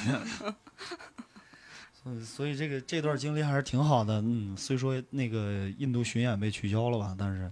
[2.03, 4.21] 所以，所以这个这段经历还是挺好的。
[4.21, 7.49] 嗯，虽说那个印度巡演被取消了吧，但是，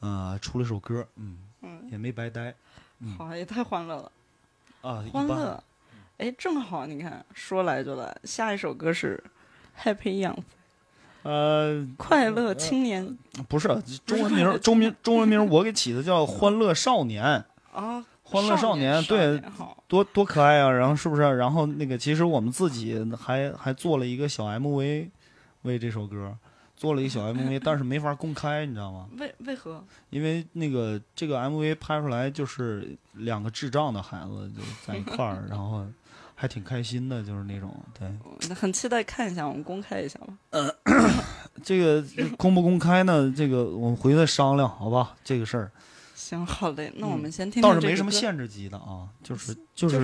[0.00, 2.54] 呃，出了首歌，嗯，嗯，也没白待
[2.98, 4.12] 嗯好，也太欢乐了，
[4.82, 5.02] 啊。
[5.02, 5.64] 一般欢乐。
[6.18, 9.24] 哎，正好你看，说来就来，下一首歌是
[9.82, 10.34] 《Happy Young》，
[11.26, 13.18] 呃，快乐青年
[13.48, 13.68] 不是
[14.04, 17.24] 中文名， 中名中文名我给起的叫《欢乐少年》，
[17.76, 20.70] 啊，欢乐少年，对，好，多多可爱啊！
[20.70, 21.22] 然后是不是？
[21.22, 25.08] 然后那个，其实我们自己还还做了一个小 MV，
[25.62, 26.32] 为这首歌
[26.76, 29.06] 做了一个小 MV，但是没法公开，你知道吗？
[29.18, 29.82] 为为何？
[30.10, 35.84] 因为那个这个 MV 拍出来就是两个智障的孩子就在一块儿，然后
[36.38, 38.54] 还挺开心的，就是那种对。
[38.54, 40.72] 很期待看一下，我们公开一下吧。
[41.64, 42.04] 这个
[42.36, 43.32] 公不公开呢？
[43.34, 45.16] 这个我们回去再商量，好吧？
[45.24, 45.72] 这个事儿
[46.14, 49.96] 行，好嘞，那我们先听听倒是没什么限制级的啊，就是就就是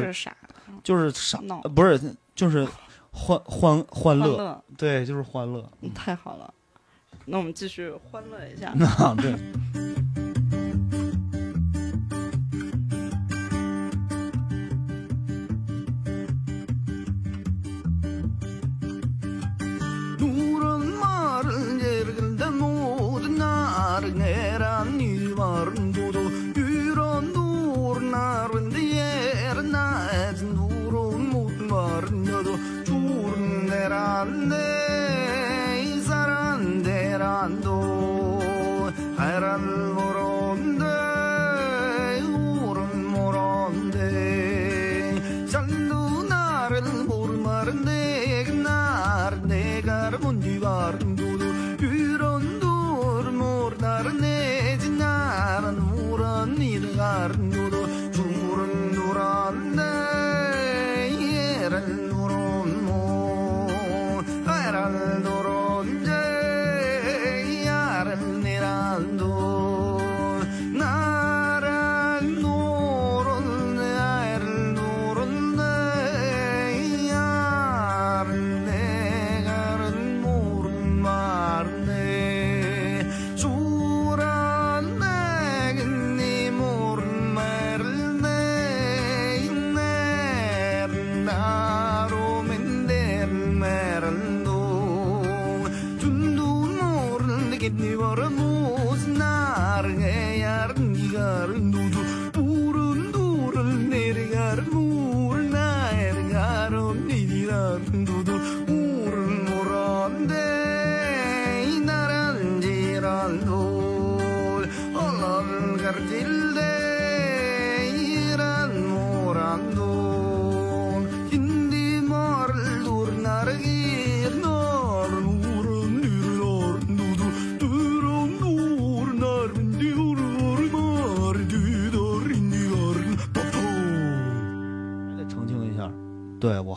[0.82, 1.38] 就是傻，
[1.74, 2.00] 不是
[2.34, 2.66] 就是
[3.12, 5.70] 欢欢欢乐，欢乐，对，就是欢乐。
[5.82, 6.52] 嗯太好了。
[7.26, 8.72] 那我们继续欢乐一下。
[8.74, 9.91] 那，对。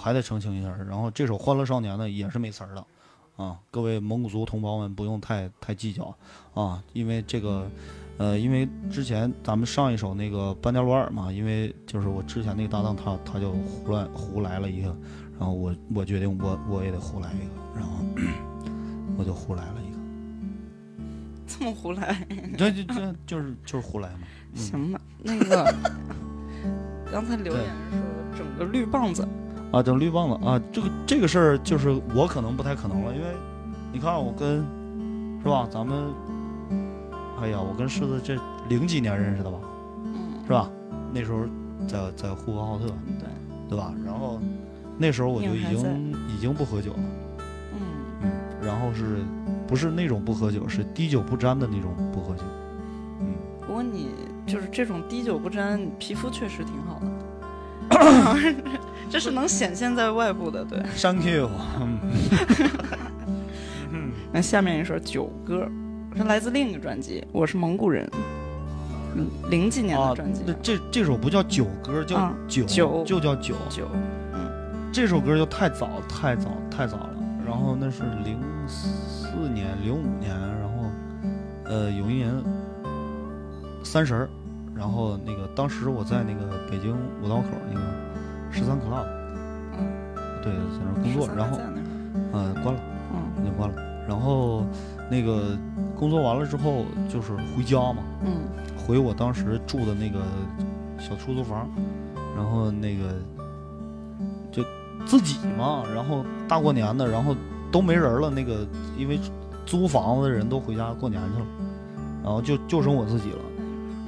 [0.06, 0.70] 还得澄清一下。
[0.88, 2.86] 然后这首《欢乐少年》呢也是没词儿的，
[3.44, 6.16] 啊，各位蒙古族同胞们不用太太计较
[6.54, 7.68] 啊，因为这个，
[8.20, 14.96] 呃，因为之前咱们上一首那个班加罗尔嘛，因为就是我之前那个搭档他他就胡乱胡来了一个，
[15.40, 18.06] 然后我我决定我我也得胡来一个，然后
[19.18, 19.98] 我就胡来了一个，
[21.58, 24.20] 这么胡来，这这这就是就是胡来嘛。
[24.54, 25.02] 嗯行吧？
[25.24, 25.76] 那个
[27.12, 29.28] 刚才留言说整个绿棒子，
[29.72, 33.28] 啊，等绿棒子啊，这个这个事儿就是我可能不太可能了，因为
[33.92, 34.66] 你看我跟
[35.44, 35.98] 是吧，咱们，
[37.42, 38.36] 哎呀，我跟狮子这
[38.70, 39.58] 零几年认识的吧，
[40.06, 40.70] 嗯，是吧？
[41.14, 41.42] 那时候
[41.88, 42.86] 在在呼和浩特，
[43.20, 43.28] 对，
[43.70, 43.94] 对吧？
[44.06, 44.40] 然后
[44.98, 47.00] 那时候我就已经已经不喝酒了，
[47.74, 47.80] 嗯，
[48.24, 49.20] 嗯，然后是
[49.68, 52.44] 不是那种不喝酒，是滴酒不沾的那种不喝酒，
[53.20, 53.34] 嗯，
[53.68, 54.10] 不过你
[54.48, 57.06] 就是这种滴酒不沾，皮肤确实挺好的。
[59.16, 60.78] 这是能显现在外部的，对。
[61.00, 61.50] Thank you，
[61.80, 62.00] 嗯
[63.94, 65.70] 嗯 那下面一首九歌，
[66.18, 68.06] 是来自另一个专辑，我是蒙古人，
[69.16, 73.88] 嗯，零几年啊的专辑，，那这这首不叫九歌，叫啊酒，酒就叫酒，酒，
[74.92, 77.10] 这首歌就太早太早太早了，
[77.48, 78.38] 然后那是零
[78.68, 80.92] 四年零五年，然后
[81.64, 82.34] 呃有一年
[83.82, 84.30] 三十儿，
[84.76, 86.94] 然后那个当时我在那个北京
[87.24, 87.86] 五道口那个
[88.56, 89.06] 十三 club，
[89.78, 89.86] 嗯，
[90.42, 91.84] 对，在那儿工作，然后在那儿
[92.32, 92.82] 呃关了，
[93.12, 93.44] 嗯。
[93.44, 93.76] 已经关了，
[94.08, 94.64] 然后
[95.12, 95.58] 那个
[96.00, 98.32] 工作完了之后就是回家嘛，嗯。
[98.78, 100.22] 回我当时住的那个
[100.98, 101.68] 小出租房，
[102.36, 103.14] 然后那个
[104.52, 104.64] 就
[105.06, 107.36] 自己嘛，然后大过年的，然后
[107.72, 108.66] 都没人了，那个
[108.98, 109.20] 因为
[109.66, 111.46] 租房子的人都回家过年去了，
[112.24, 113.40] 然后就就剩我自己了，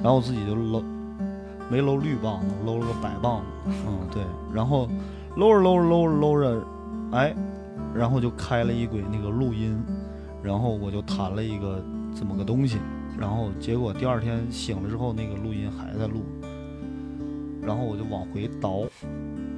[0.02, 0.82] 然后我自己就搂
[1.70, 3.40] 没搂绿棒子，搂了个白棒。
[3.40, 4.88] 子，嗯对，然后
[5.36, 6.66] 搂着搂着搂着搂着，
[7.12, 7.34] 哎，
[7.94, 9.78] 然后就开了一轨那个录音，
[10.42, 11.82] 然后我就弹了一个
[12.14, 12.78] 这么个东西。
[13.18, 16.22] 然后结果第二天醒了之后，那个录音还在录，
[17.60, 18.84] 然后我就往回倒，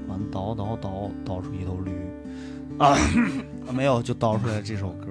[0.09, 1.93] 完倒倒倒倒出一头驴，
[2.79, 2.97] 啊，
[3.75, 5.09] 没有就倒出来这首歌，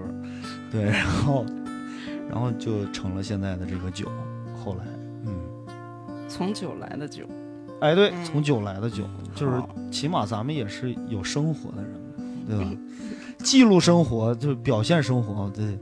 [0.71, 1.45] 对，然后
[2.27, 4.07] 然后就成了现在的这个酒，
[4.63, 4.85] 后来，
[6.29, 7.23] 从酒来的酒，
[7.81, 8.23] 哎对，嗯。
[8.23, 9.03] 从酒来的酒，
[9.35, 9.61] 就是
[9.91, 11.91] 起码咱们也是有生活的人，
[12.47, 12.71] 对吧？
[13.39, 15.77] 记录生活，就表现生活，对，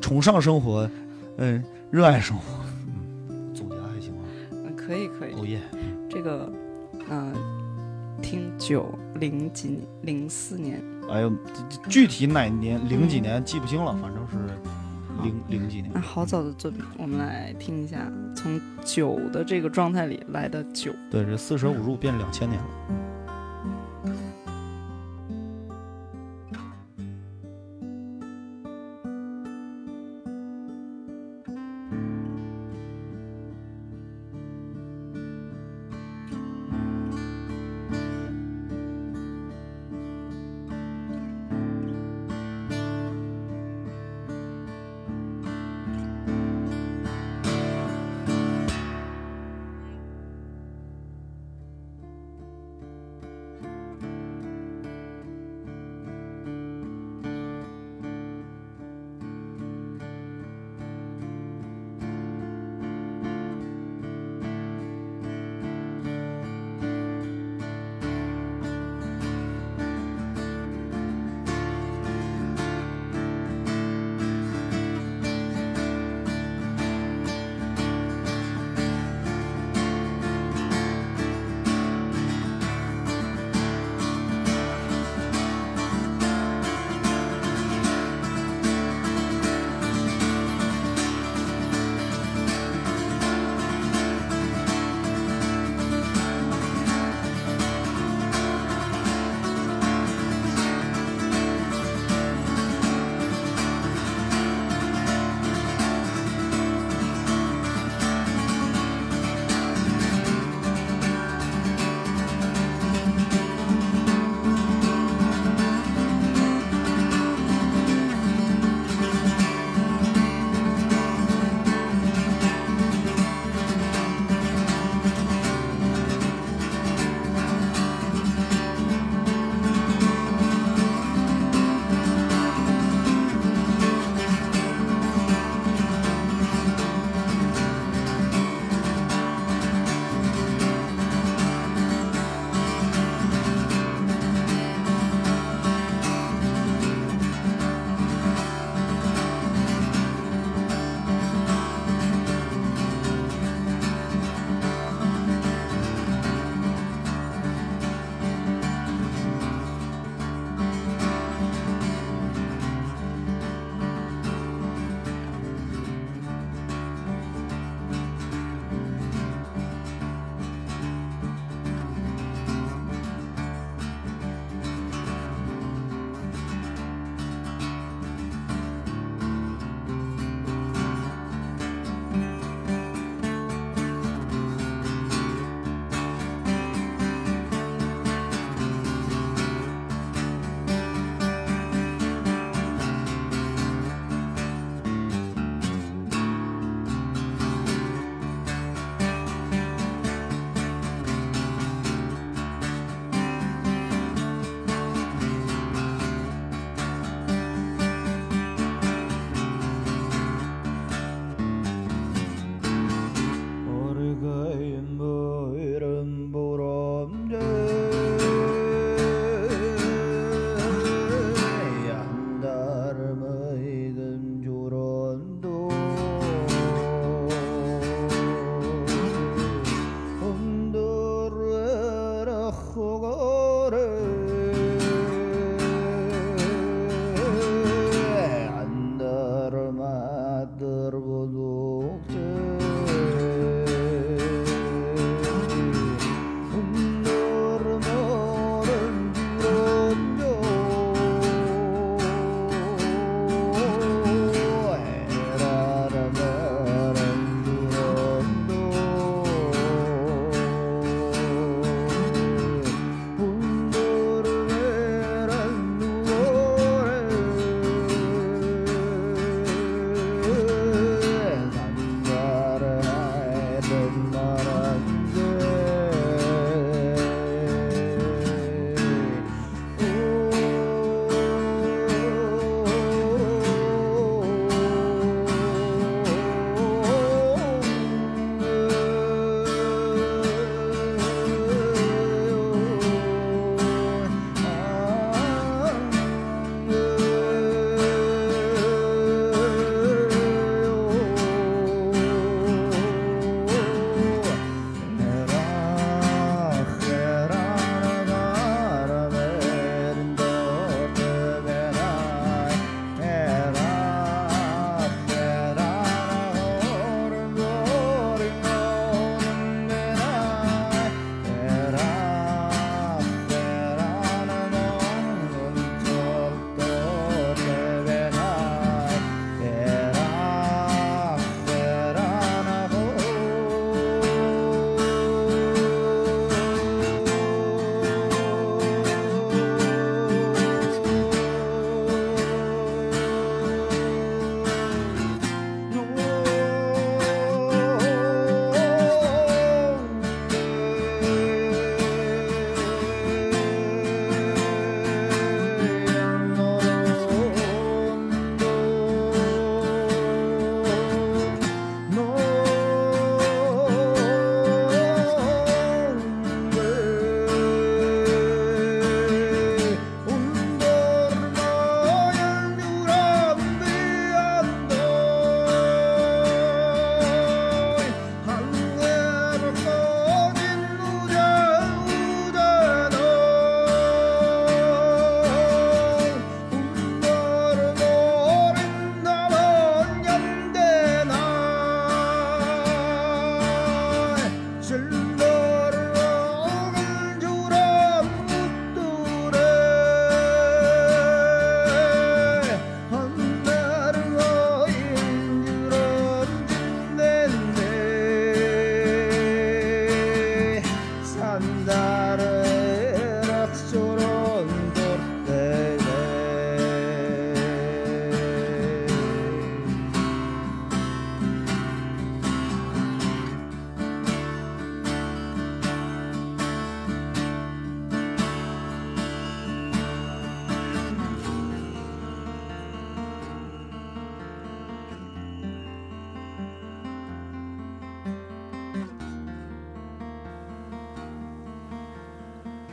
[0.00, 0.88] 崇尚生活，
[1.36, 2.42] 嗯，热爱生活，
[3.28, 4.20] 嗯，总结还行吗，
[4.52, 5.60] 嗯，可以可以，哦耶，
[6.08, 6.50] 这个，
[7.10, 7.34] 嗯、
[8.22, 11.32] 听九零几年零四年，哎呦，
[11.88, 14.36] 具体哪年零几年记不清了，反正是
[15.22, 16.00] 零零几年那。
[16.00, 20.92] 好早的作品，我们来听一下从九的这个状态里来的九。
[21.10, 22.68] 对，这四舍五入变两千年了。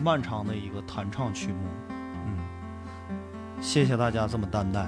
[0.08, 1.68] 漫长的一个弹唱曲目。
[1.90, 2.40] 嗯，
[3.60, 4.88] 谢谢大家这么担待。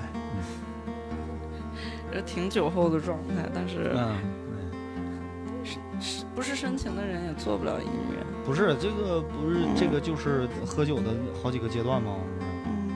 [2.10, 4.16] 这挺酒后的状态，但是嗯，
[6.00, 8.26] 是不是深情的人也做不了音乐。
[8.46, 11.12] 不是这个，不是这个，就是喝酒的
[11.44, 12.48] 好几个阶段嘛，不是？
[12.66, 12.96] 嗯，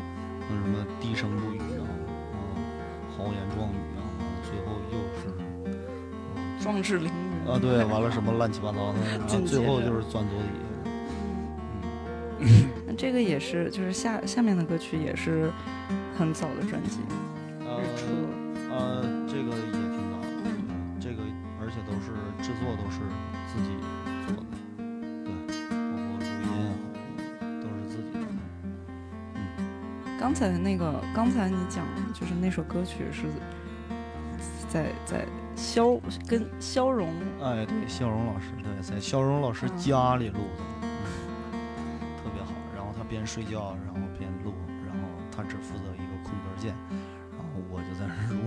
[0.50, 1.92] 那什么低声不语啊，
[2.32, 2.40] 啊，
[3.18, 4.02] 豪言壮语啊，
[4.48, 10.63] 最后又是壮志凌云啊，对，完了什么乱七八糟的，然后最后就是钻桌底。
[12.98, 15.52] 这个也是，就是下下面的歌曲也是
[16.18, 17.00] 很早的专辑，
[17.60, 18.06] 呃日出。
[18.72, 21.22] 呃，这个也挺早的，嗯这个
[21.62, 22.10] 而且都是
[22.42, 23.00] 制作都是
[23.48, 23.70] 自己
[24.26, 24.44] 做的，
[25.24, 25.30] 对，
[25.70, 26.74] 包括录音啊，
[27.62, 28.20] 都是自己的。
[30.20, 33.28] 刚才那个，刚才你讲就是那首歌曲是
[34.68, 35.26] 在在
[35.56, 37.14] 肖跟肖荣
[37.44, 40.63] 哎，对，肖荣老师，对，在肖荣老师家里录的，
[43.34, 44.54] 睡觉，然后边录，
[44.86, 46.76] 然后他只负责一个空格键，
[47.32, 48.38] 然后我就在那录，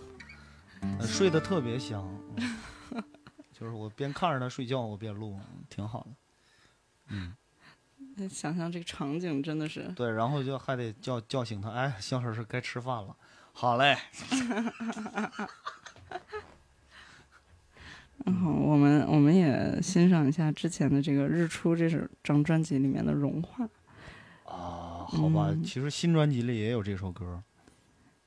[0.80, 2.02] 嗯，呃睡得特别香，
[2.36, 2.56] 嗯
[3.52, 5.38] 就是我边看着他睡觉，我边录，
[5.68, 6.10] 挺好的。
[7.08, 7.34] 嗯，
[8.30, 13.14] 想象这个场景真的是，对，然后就还得叫叫醒他，哎，肖老师该吃饭了，
[13.52, 13.98] 好嘞，
[18.24, 23.68] 然后我们我们也欣赏一下之前的这个《日出》这首张专辑里面的融化，
[24.52, 27.42] 啊，好吧，嗯其实新专辑里也有这首歌，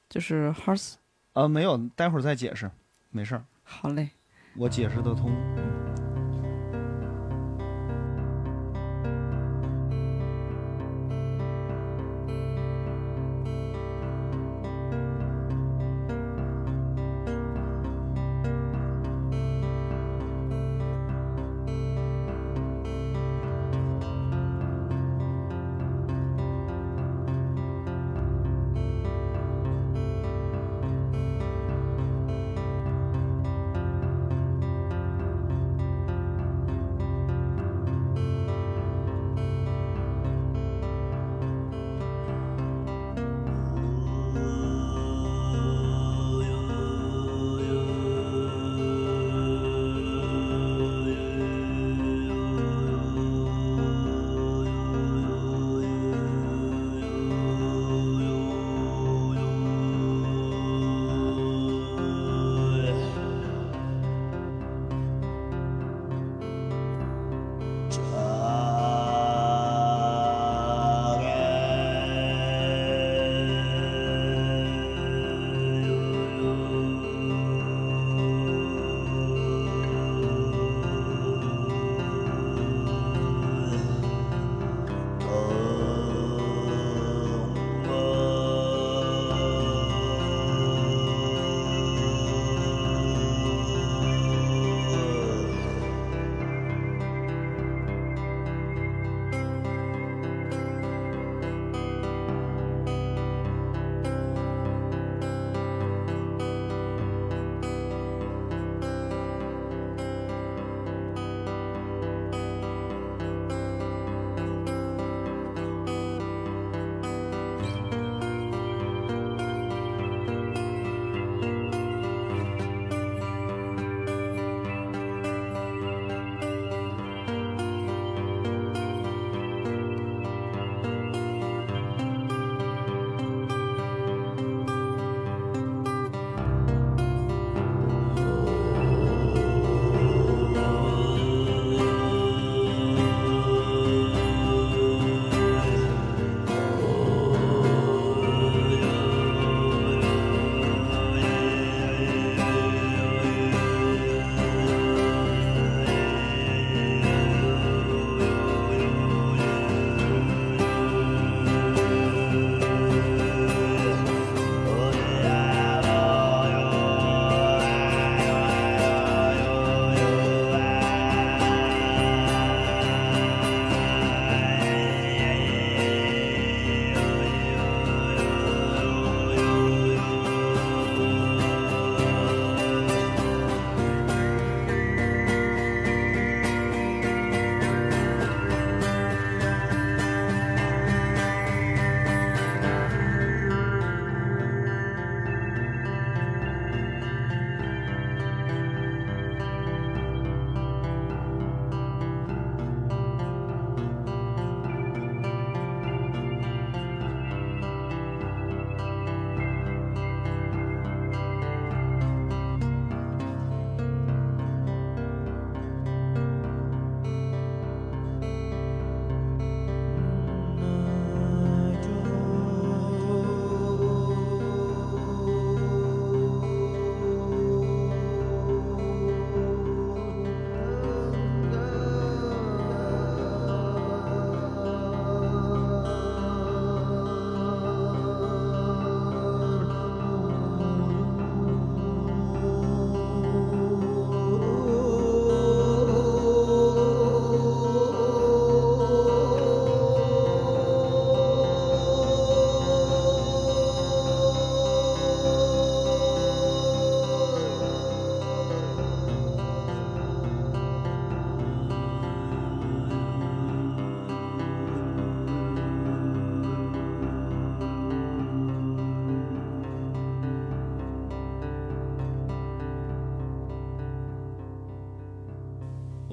[0.09, 0.95] 就是 Horse。
[1.33, 2.71] 啊，没有，待会儿再解释，
[3.11, 3.45] 没事儿。
[3.63, 4.09] 好嘞，
[4.55, 5.31] 我解释得通。
[5.57, 5.84] 日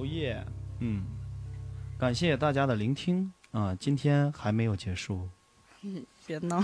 [0.02, 0.44] 哦耶，
[0.80, 1.04] 嗯，
[1.96, 5.28] 感谢大家的聆听啊，今天还没有结束。
[6.26, 6.60] 别闹。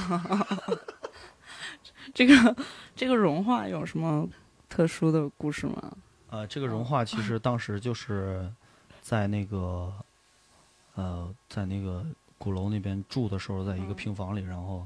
[2.12, 2.56] 这个
[2.96, 4.28] 这个融化有什么
[4.68, 5.96] 特殊的故事吗？
[6.30, 8.52] 呃，这个融化其实当时就是
[9.00, 9.92] 在那个
[10.96, 12.04] 呃，在那个
[12.38, 14.84] 鼓楼那边住的时候，在一个嗯平房里，然后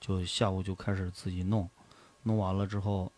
[0.00, 1.68] 就下午就开始自己弄，
[2.22, 3.12] 弄完了之后，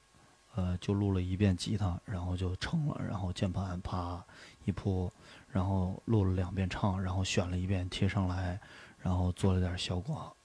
[0.55, 4.23] 呃，就录了一遍吉他，然后就成了，然后键盘啪
[4.65, 5.11] 一铺，
[5.49, 8.61] 然后录了两遍唱，然后选了一遍贴上来，
[8.99, 10.37] 然后做了点效果，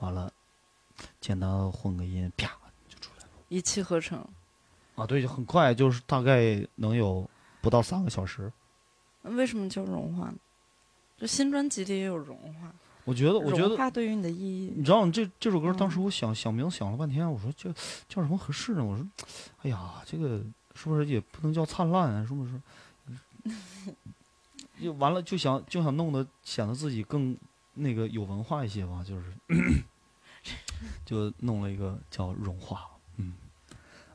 [0.00, 0.32] 完了
[1.20, 2.48] 简单混个音，啪
[2.88, 3.30] 就出来了。
[3.48, 4.24] 一气呵成。
[4.94, 7.28] 啊，对，就很快，就是大概能有
[7.60, 8.52] 不到三个小时。
[9.22, 10.36] 为什么叫融化呢？
[11.16, 12.74] 就新专辑里也有融化。
[13.04, 17.70] 我觉得，我觉得，它对于你的意义你，知道，这这首歌嗯当时我想想名字想了半天，我说叫
[18.08, 18.84] 叫什么合适呢？
[18.84, 19.06] 我说，
[19.62, 20.40] 哎呀，这个
[20.74, 22.24] 是不是也不能叫灿烂啊？
[22.26, 22.60] 是不是？
[24.82, 27.36] 就完了，就想就想弄得显得自己更
[27.74, 29.32] 那个有文化一些吧，就是
[31.04, 33.34] 就弄了一个叫融化，嗯，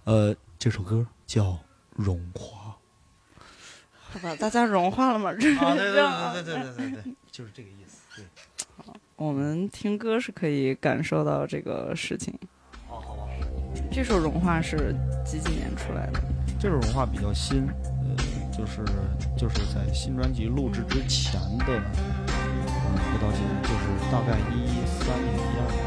[0.05, 1.57] 呃，这首歌叫
[1.91, 2.75] 融化。
[4.09, 5.33] 好吧，大家融化了吗？
[5.33, 7.86] 这啊，对对对对对对对， 就是这个意思。
[9.17, 12.33] 对，我们听歌是可以感受到这个事情。
[12.89, 13.23] 哦好吧。
[13.91, 14.95] 这首《融化》是
[15.25, 16.21] 几几年出来的？
[16.59, 18.15] 这首融化比较新，呃，
[18.51, 18.83] 就是
[19.37, 21.83] 就是在新专辑录制之前的，嗯，
[23.11, 25.77] 不到几年，就是大概一三年、一二年。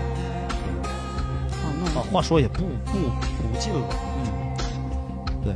[1.52, 4.26] 哦，那啊，话说也不不不近了，嗯，
[5.42, 5.54] 对。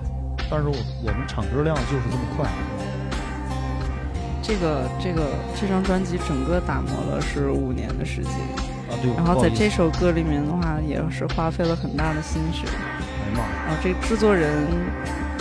[0.51, 0.75] 但是我
[1.05, 2.51] 我们产歌量就是这么快，
[4.47, 5.23] 这个这个
[5.59, 8.31] 这张专辑整个打磨了是五年的时间，
[8.91, 9.11] 啊，对。
[9.17, 12.67] 然后在这首歌里面的话，也是花费了很大的心血。
[12.69, 14.53] 哎呀妈呀，然后这个制作人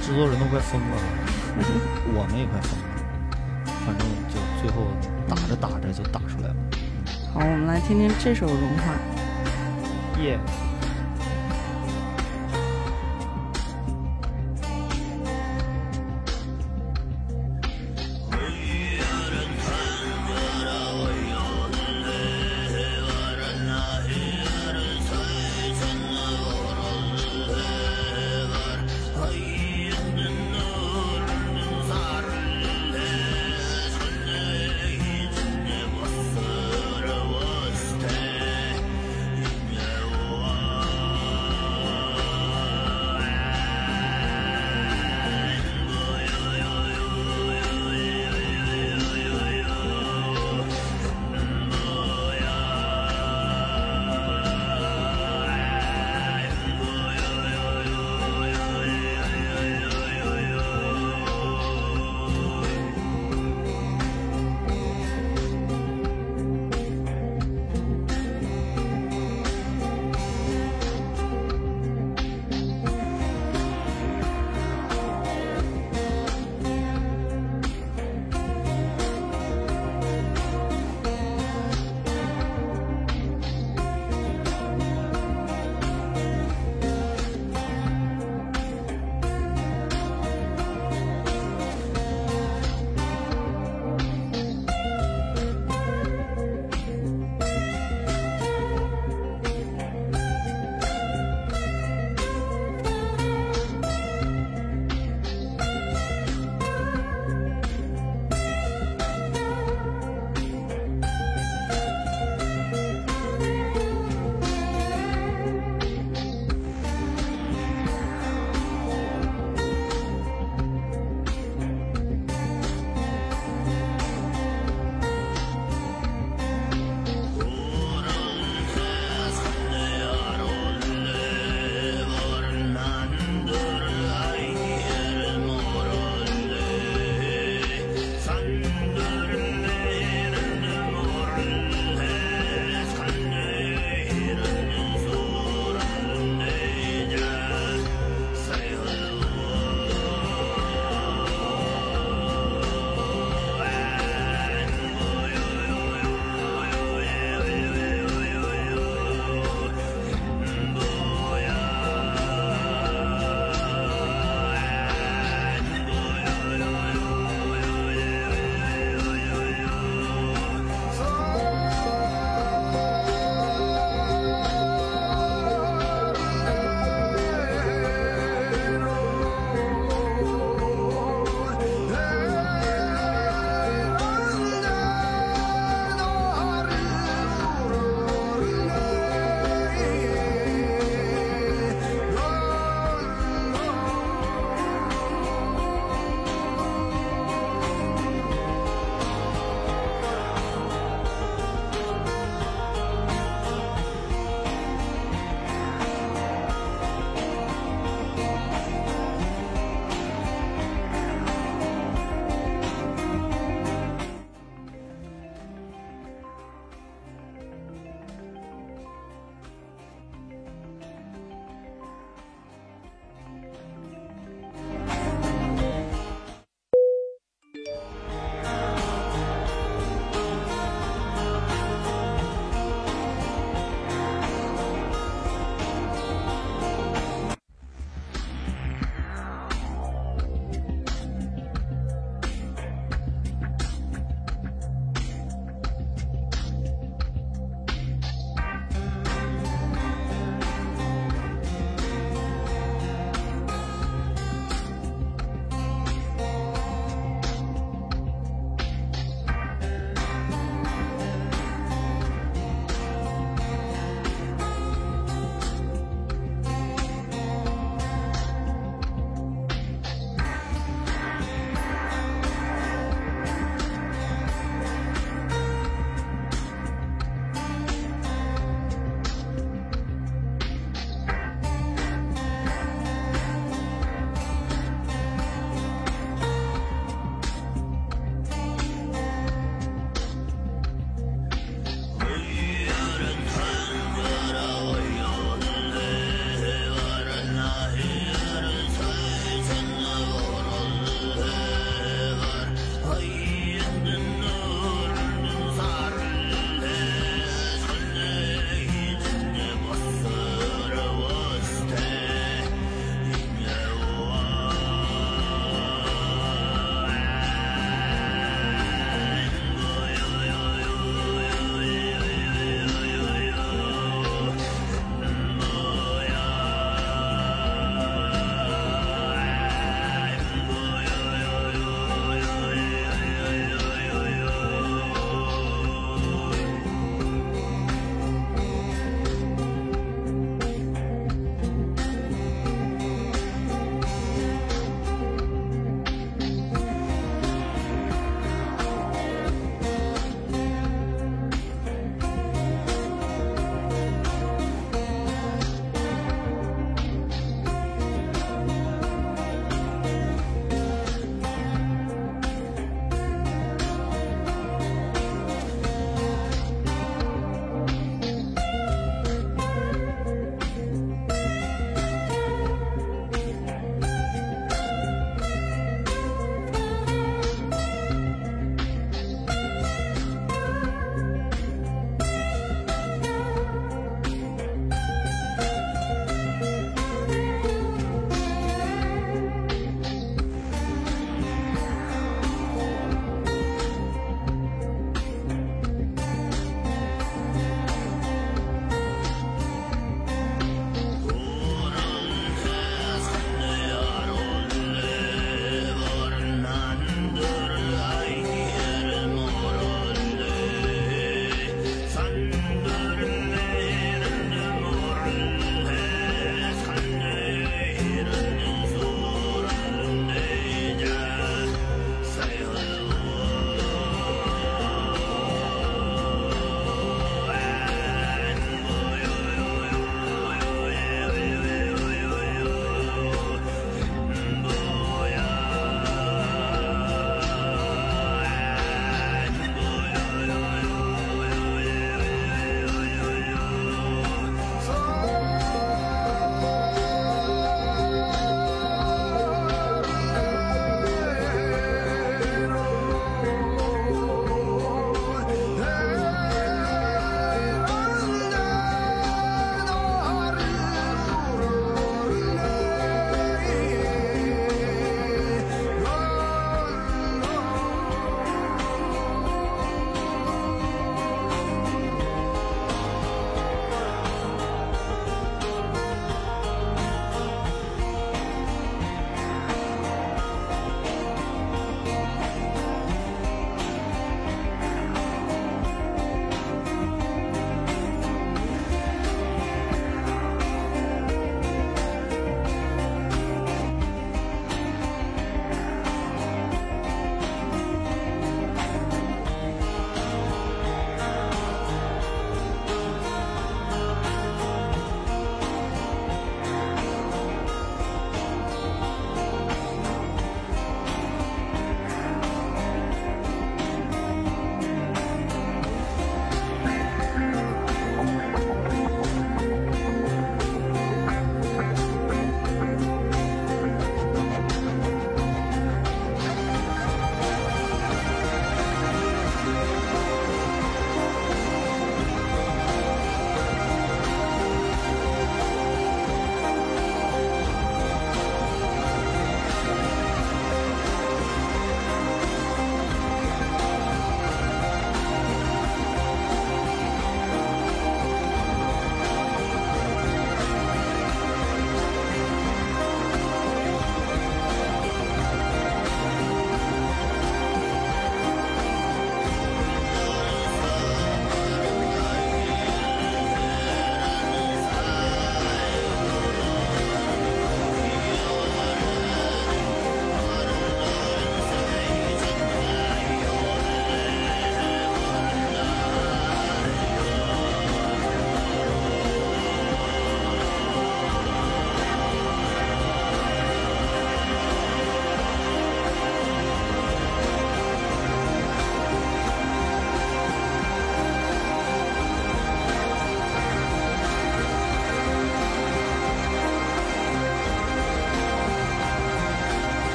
[0.00, 0.96] 制作人都快疯了，
[2.16, 2.86] 我们也快疯了，
[3.84, 4.88] 反正就最后
[5.28, 6.56] 打着打着就打出来了，
[7.34, 8.94] 好，我们来听听这首《融化》。
[10.22, 10.38] 耶、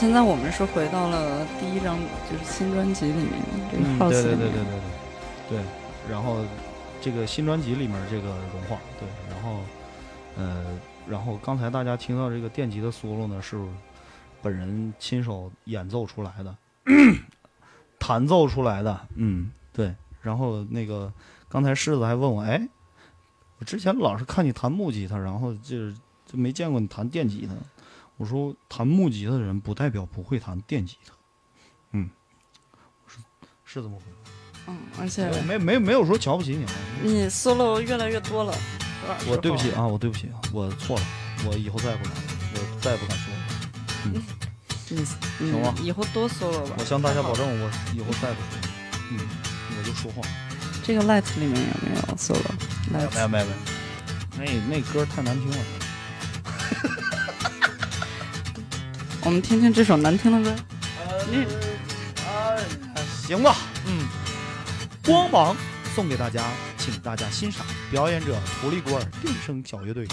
[0.00, 3.32] 现在我们是回到了第一张，就是新专辑里面
[3.70, 4.64] 这个嗯，house 对对对对对
[5.50, 5.58] 对。
[5.58, 5.64] 对，
[6.10, 6.38] 然后
[7.02, 9.58] 这个新专辑里面这个融化，对，然后
[10.38, 10.64] 呃，
[11.06, 13.62] 然后刚才大家听到这个电吉的 solo 呢，是
[14.40, 16.56] 本人亲手演奏出来的，
[18.00, 21.12] 弹奏出来的，嗯，对，然后那个
[21.46, 22.66] 刚才柿子还问我，哎，
[23.58, 25.94] 我之前老是看你弹木吉他，然后就是
[26.24, 27.52] 就没见过你弹电吉他。
[28.20, 31.14] 我说弹木吉他的人不代表不会弹电吉他，
[31.92, 32.10] 嗯，
[33.06, 33.16] 是
[33.64, 34.32] 是这么回事。
[34.66, 36.70] 嗯，而且我没没没有说瞧不起你啊，
[37.02, 38.54] 你 solo 越来越多了，
[39.26, 41.06] 我对不起啊，我对不起，我错了，
[41.46, 42.20] 我以后再也不敢了，
[42.52, 43.40] 我再也不敢说了。
[44.04, 44.22] 嗯，
[44.90, 44.98] 你
[45.38, 46.76] 你行吧以后多 solo 吧。
[46.78, 48.60] 我向大家保证，我以后再也不说。
[49.12, 49.18] 嗯，
[49.78, 50.20] 我就说话。
[50.84, 52.36] 这个 light 里面有没有 solo？
[52.92, 53.46] 没有没有没有，
[54.36, 55.56] 那那歌太难听了。
[59.22, 60.56] 我们听听这首难听的歌。
[61.30, 61.46] 你
[63.26, 63.56] 行吧，
[63.86, 64.08] 嗯，
[65.04, 65.56] 光芒
[65.94, 66.42] 送给大家，
[66.78, 70.06] 请大家欣赏表演者图利古尔电声小乐队。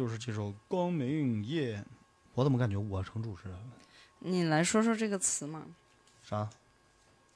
[0.00, 1.76] 就是这首《光明夜》，
[2.32, 3.64] 我怎么感觉我成主持人了？
[4.20, 5.62] 你来说说这个词嘛，
[6.22, 6.48] 啥？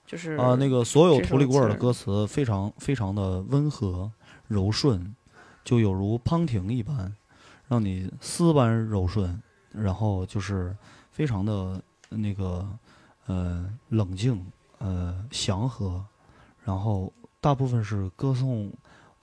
[0.06, 4.10] 就是啊，那个所有图里古尔的歌词非常非常的温和
[4.48, 5.14] 柔顺，
[5.62, 7.14] 就有如滂亭一般，
[7.68, 10.74] 让你丝般柔顺，然后就是
[11.10, 12.66] 非常的那个
[13.26, 14.42] 呃冷静
[14.78, 16.02] 呃祥和，
[16.64, 17.12] 然后
[17.42, 18.72] 大部分是歌颂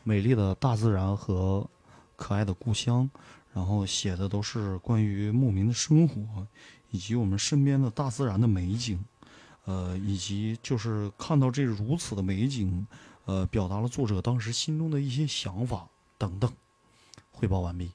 [0.03, 1.67] 美丽的大自然和
[2.15, 3.09] 可爱的故乡，
[3.53, 6.47] 然后写的都是关于牧民的生活
[6.89, 9.03] 以及我们身边的大自然的美景。
[9.65, 12.87] 呃，以及就是看到这如此的美景，
[13.25, 15.87] 呃，表达了作者当时心中的一些想法
[16.17, 16.51] 等等。
[17.31, 17.91] 汇报完毕。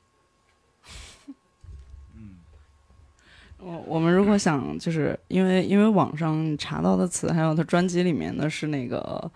[2.14, 2.36] 嗯
[3.58, 9.30] 我我们如果想，就是因为因为网上查到的词，还有他专辑里面的是那个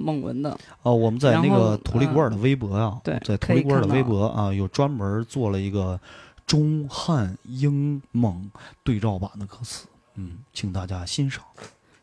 [0.00, 6.00] 蒙文的，哦，我们在那个图里古尔的微博啊，对在图可以里古尔的微博啊，有专门做了一个
[6.46, 8.48] 中汉英蒙
[8.84, 11.44] 对照版的歌词，嗯，请大家欣赏。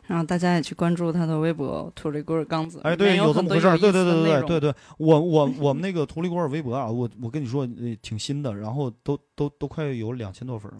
[0.07, 10.80] 然后大家也去关注他的微博“土里古尔刚子”，哎，对，有这么回事儿，对对有意思的内容对对对对，我我我们那个图里古尔微博啊，我我跟你说，呃挺新的，然后都都都快有两千多粉了。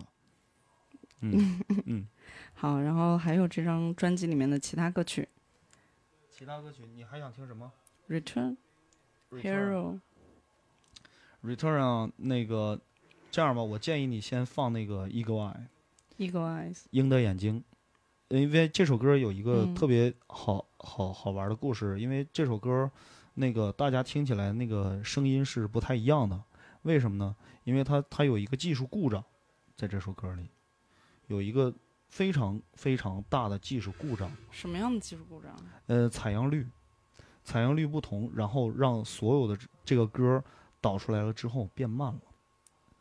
[1.22, 2.06] 嗯嗯，
[2.54, 5.28] 好，然后还有这张专辑里面的其他歌曲
[6.38, 7.72] 其他歌曲你还想听什么
[8.10, 8.58] ？Return,
[9.32, 10.02] Hero,
[11.42, 12.78] Return 啊，那个
[13.32, 15.68] 这样吧，我建议你先放那个 Eagle Eye。
[16.18, 17.64] Eagle Eyes，鹰的眼睛，
[18.28, 21.98] 因为这首歌有一个嗯特别好、好好玩的故事。
[22.02, 22.92] 因为这首歌，
[23.36, 26.44] 那个大家听起来那个声音是不太一样的。
[26.82, 27.34] 为什么呢？
[27.64, 29.24] 因为它它有一个技术故障，
[29.78, 30.50] 在这首歌里
[31.28, 31.74] 有一个
[32.16, 34.32] 非常非常大的技术故障。
[34.50, 35.52] 什么样的技术故障？
[35.88, 36.66] 呃，采样率，
[37.44, 40.42] 采样率不同，然后让所有的这这个歌
[40.80, 42.22] 导出来了之后变慢了，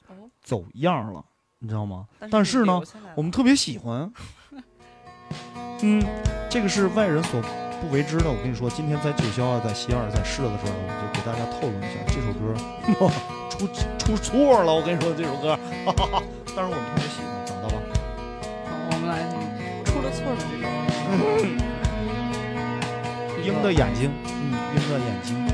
[0.08, 1.24] 哦，走样了，
[1.60, 2.08] 你知道吗？
[2.18, 2.82] 但但是呢
[3.14, 4.12] 我们特别喜欢。
[5.80, 6.02] 嗯，
[6.50, 7.40] 这个是外人所
[7.80, 8.28] 不为之的。
[8.28, 12.52] 我跟你说，今天在九霄啊，在西二，在试的时候，我就给大家透露一下，这首歌
[13.48, 14.74] 出出错了。
[14.74, 16.22] 我跟你说，这首歌，哈哈哈。
[16.56, 17.06] 但是我们特别
[23.44, 25.53] 鹰的眼睛，嗯，鹰的眼睛。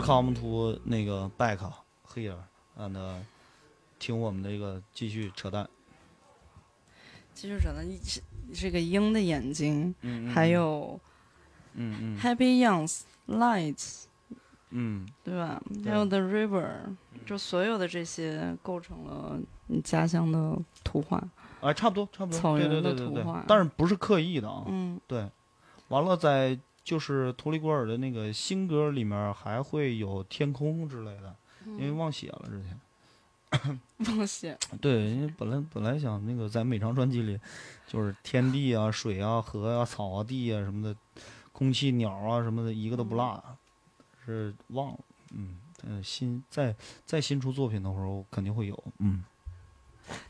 [0.00, 1.58] Welcome to 那个 back
[2.14, 2.32] here
[2.78, 2.96] and
[3.98, 5.68] 听我们这个继续扯淡。
[7.34, 8.22] 继续扯淡，这
[8.54, 10.98] 这个鹰的眼睛，嗯还有
[11.74, 12.18] 嗯嗯。
[12.18, 14.04] Happy Youngs Lights，
[14.70, 15.06] 嗯。
[15.22, 15.60] 对吧？
[15.68, 15.92] 对。
[15.92, 16.96] 还有 The River，
[17.26, 21.22] 就所有的这些构成了你家乡的图画。
[21.60, 24.64] 哎，差不多差不多，草原的图画，但是不是刻意的啊？
[24.66, 25.30] 嗯，对，
[25.88, 26.58] 完了在
[26.90, 31.32] 就是图里古尔的那个新歌里面还会有天空之类的，
[31.64, 33.78] 因为忘写了之前。
[34.16, 34.58] 忘写。
[34.80, 37.38] 对，因为本来本来想那个在每张专辑里，
[37.86, 40.96] 就是天地啊、 水啊、河啊、草啊、地啊什么的，
[41.52, 43.40] 空气、鸟啊什么的，一个都不落，
[44.26, 44.98] 是忘了。
[45.32, 46.74] 嗯，呃，新再
[47.06, 48.84] 再新出作品的时候肯定会有。
[48.98, 49.22] 嗯，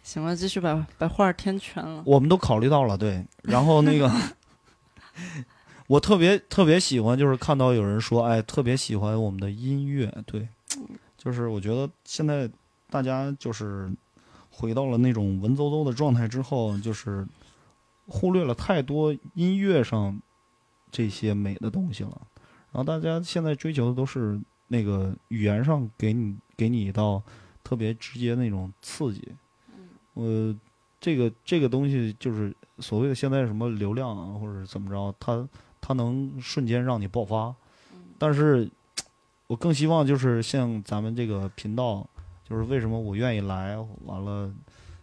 [0.03, 2.03] 行了，继续把把画儿填全了。
[2.05, 3.25] 我们都考虑到了，对。
[3.45, 4.11] 然后那个，
[5.91, 10.47] 我特别特别喜欢，就是看到有人说，哎，特别喜欢我们的音乐，对，
[11.19, 12.49] 就是我觉得现在
[12.89, 13.91] 大家就是
[14.51, 17.27] 回到了那种文绉绉的状态之后，就是
[18.07, 20.17] 忽略了太多音乐上
[20.93, 22.23] 这些美的东西了。
[22.71, 27.21] 然后大家现在追求的都是那个语言上给你给你一道
[27.65, 29.29] 特别直接那种刺激。
[30.15, 30.57] 呃，
[31.01, 35.49] 这个这个东西就是所谓的现在什么流量啊，或者怎么着，它
[35.91, 37.53] 它能瞬间让你爆发。
[38.17, 38.71] 但是，
[39.49, 42.07] 我更希望就是像咱们这个频道，
[42.49, 44.55] 就是为什么我愿意来，完了，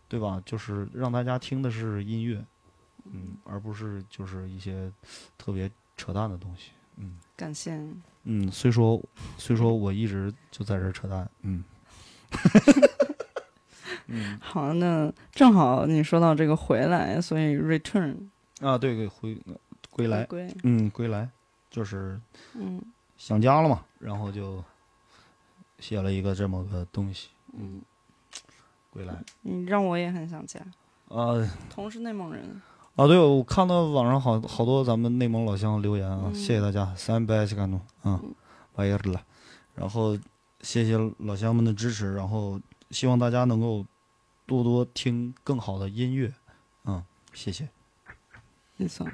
[0.08, 0.42] 对吧？
[0.46, 2.42] 就是让大家听的是音乐，
[3.04, 4.90] 嗯，而不是就是一些
[5.38, 7.78] 特别扯淡的东西，嗯感谢。
[8.24, 8.50] 嗯。
[8.50, 9.02] 虽说
[9.38, 11.66] 虽说我一直就在这儿扯淡，嗯
[14.08, 18.16] 嗯好，那正好你说到这个回来，所以 return
[18.62, 19.38] 啊，对对，回
[19.98, 21.30] 归来，归，嗯，归来
[21.70, 22.18] 就是
[22.54, 22.82] 嗯。
[23.18, 24.64] 想家了嘛，然后就
[25.80, 27.82] 写了一个这么个东西，嗯，
[28.92, 29.24] 归来。
[29.42, 30.60] 你让我也很想家。
[31.10, 31.34] 啊。
[31.72, 32.62] 同是内蒙人，
[32.96, 38.22] 啊，对，我看到网上好好多咱们内蒙老乡留言啊，嗯谢谢大家，三百西干努啊，
[38.76, 39.26] 完事了，
[39.74, 40.16] 然后
[40.62, 42.62] 谢谢老乡们的支持，然后
[42.92, 43.84] 希望大家能够
[44.46, 46.32] 多多听更好的音乐，
[46.86, 47.04] 嗯，
[47.34, 47.68] 谢谢，
[48.76, 49.08] 没错。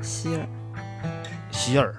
[0.00, 0.48] 希尔，
[1.50, 1.94] 希尔。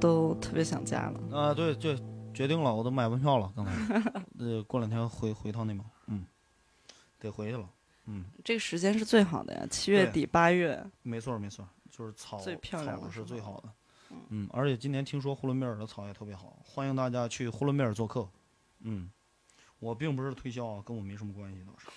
[0.00, 1.38] 都特别想家了。
[1.38, 1.96] 啊，对对，
[2.32, 3.52] 决定了，我都买门票了。
[3.54, 3.72] 刚才，
[4.38, 6.24] 呃，过两天回回趟内蒙，嗯，
[7.18, 7.68] 得回去了。
[8.06, 10.84] 嗯，这个时间是最好的呀，七月底八月。
[11.02, 13.68] 没错没错，就是草最漂亮的草是最好的。
[14.28, 18.28] 嗯，而且今年听说呼伦贝尔的草也特别好，欢迎大家去呼伦贝尔做客。
[18.80, 19.10] 嗯，
[19.80, 21.88] 我并不是推销啊，跟我没什么关系倒是。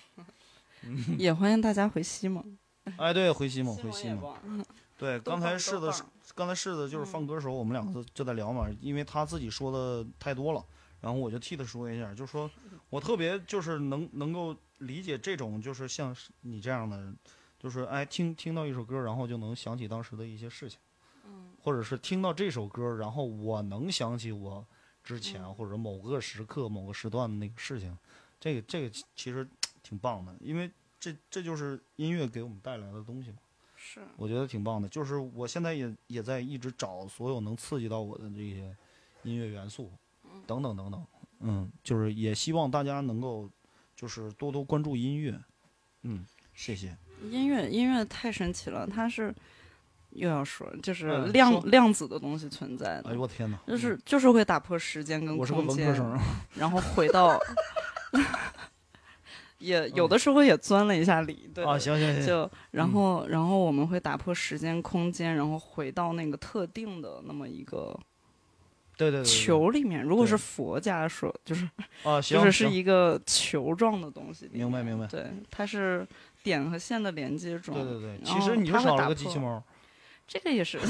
[1.18, 2.58] 也欢迎大家回西蒙。
[2.98, 4.22] 哎，对，回西蒙，回西蒙。
[4.44, 4.66] 蒙。
[4.98, 6.02] 对， 刚才试的是，
[6.40, 10.66] 刚才是的就是放歌的时候，我们两个就就在聊嘛，因为他自己说的太多了，
[11.02, 12.50] 然后我就替他说一下，就说
[12.90, 17.14] 我特别就是能能够理解这种就是像是你这样的，
[17.60, 20.80] 就是哎听听到一首歌，然后就能想起当时的一些事情，
[21.62, 24.66] 或者是听到这首歌，然后我能想起我
[25.04, 27.98] 之前或者某个时刻某个时段的那个事情，
[28.40, 29.46] 这个这个其其实
[29.84, 30.72] 挺棒的，因为
[31.02, 33.38] 这这就是音乐给我们带来的东西嘛。
[33.92, 34.88] 是，我觉得挺棒的。
[34.88, 38.76] 就是我现在也也在一直找所有能刺激到我的这些
[39.24, 39.92] 音乐元素，
[40.46, 41.04] 等等等等。
[41.40, 43.50] 嗯，就是也希望大家能够
[43.96, 45.40] 就是多多关注音乐。
[46.04, 46.96] 嗯，谢谢。
[47.32, 49.34] 音乐音乐太神奇了，它是
[50.12, 53.60] 又要说，就是嗯量、说量子的东西存在的，哎呦我天哪！
[53.66, 56.20] 就是就是会打破时间跟我是个空间，文科生，
[56.54, 57.40] 然后回到，
[59.60, 67.98] 也有的时候也钻了一下理，对啊，行行行，就然后然后我们会打破时间空间，然后回到那个特定的那么一个
[68.98, 70.04] 对对对对，球里面。
[70.04, 71.70] 如果是佛家说，就是
[72.04, 74.50] 啊，行， 就是是一个球状的东西。
[74.52, 76.08] 明白明白对，它是
[76.42, 77.76] 点和线的连接中。
[77.76, 79.64] 对对对，其实你就少了个机破器猫。
[80.28, 80.80] 这个也是，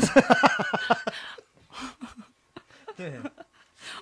[2.98, 3.14] 对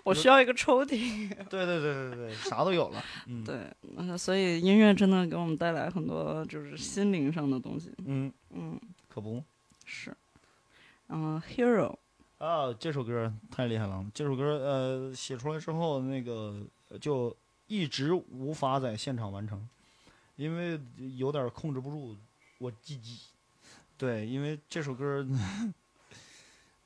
[0.07, 1.27] 我需要一个抽屉。
[1.49, 3.03] 对对对对对，啥都有了。
[3.25, 7.91] 嗯，对，嗯，所以音乐真的给我们带来很多就是心灵上的东西。
[8.05, 8.79] 嗯，嗯，
[9.09, 9.43] 可不。
[9.83, 10.15] 是。
[11.09, 11.95] 嗯，Hero，
[12.37, 14.05] 啊，这首歌太厉害了！
[14.13, 17.35] 这首歌呃写出来之后，那个呃就
[17.67, 19.67] 一直无法在现场完成，
[20.35, 20.79] 因为
[21.17, 22.15] 有点控制不住
[22.59, 23.19] 我鸡鸡。
[23.97, 25.25] 对，因为这首歌，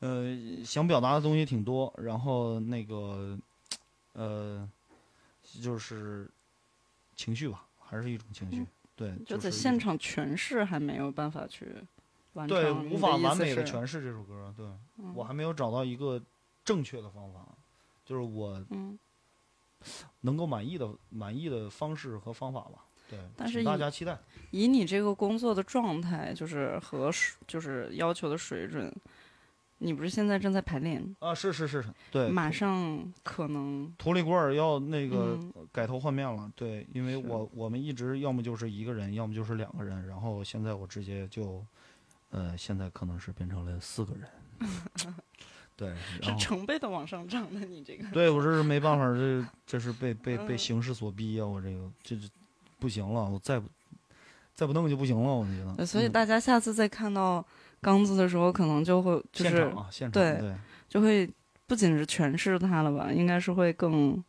[0.01, 3.37] 呃，想表达的东西挺多，然后那个
[4.13, 4.69] 呃，
[5.61, 6.29] 就是
[7.15, 8.65] 情绪吧，还是一种情绪。
[8.95, 11.67] 对，嗯就在现场诠释还没有办法去
[12.33, 12.57] 完成。
[12.57, 14.53] 对，无法完美的诠释这首歌。
[14.57, 14.65] 对、
[14.97, 16.21] 嗯我还没有找到一个
[16.63, 17.47] 正确的方法，
[18.05, 18.97] 就是我嗯，
[20.21, 22.85] 能够满意的满意的方式和方法吧。
[23.09, 24.17] 对，请但是大家期待。
[24.51, 27.11] 以你这个工作的状态，就是和
[27.45, 28.93] 就是要求的水准，
[29.83, 36.51] 你不是现在正在排练，啊，是是是，对，马上可能图里古尔要那个嗯改头换面了。
[36.55, 41.65] 对，因为我我们一直要么就是一个人，要么就是两个人，然后现在我直接就，
[42.29, 44.29] 呃，现在可能是变成了四个人。
[45.75, 47.61] 对，是成倍的往上涨的。
[47.65, 52.29] 你这个对我这是没办法，这这是被被被嗯形势所逼啊、我这个这这
[52.77, 53.67] 不行了，我再不
[54.53, 55.73] 再不弄就不行了，我觉得。
[55.79, 57.43] 呃所以嗯大家下次再看到
[57.81, 60.55] 刚子的时候，可能就会就是现场啊，现场对对，
[60.87, 61.29] 就会
[61.67, 64.23] 不仅是诠释它了吧，应该是会更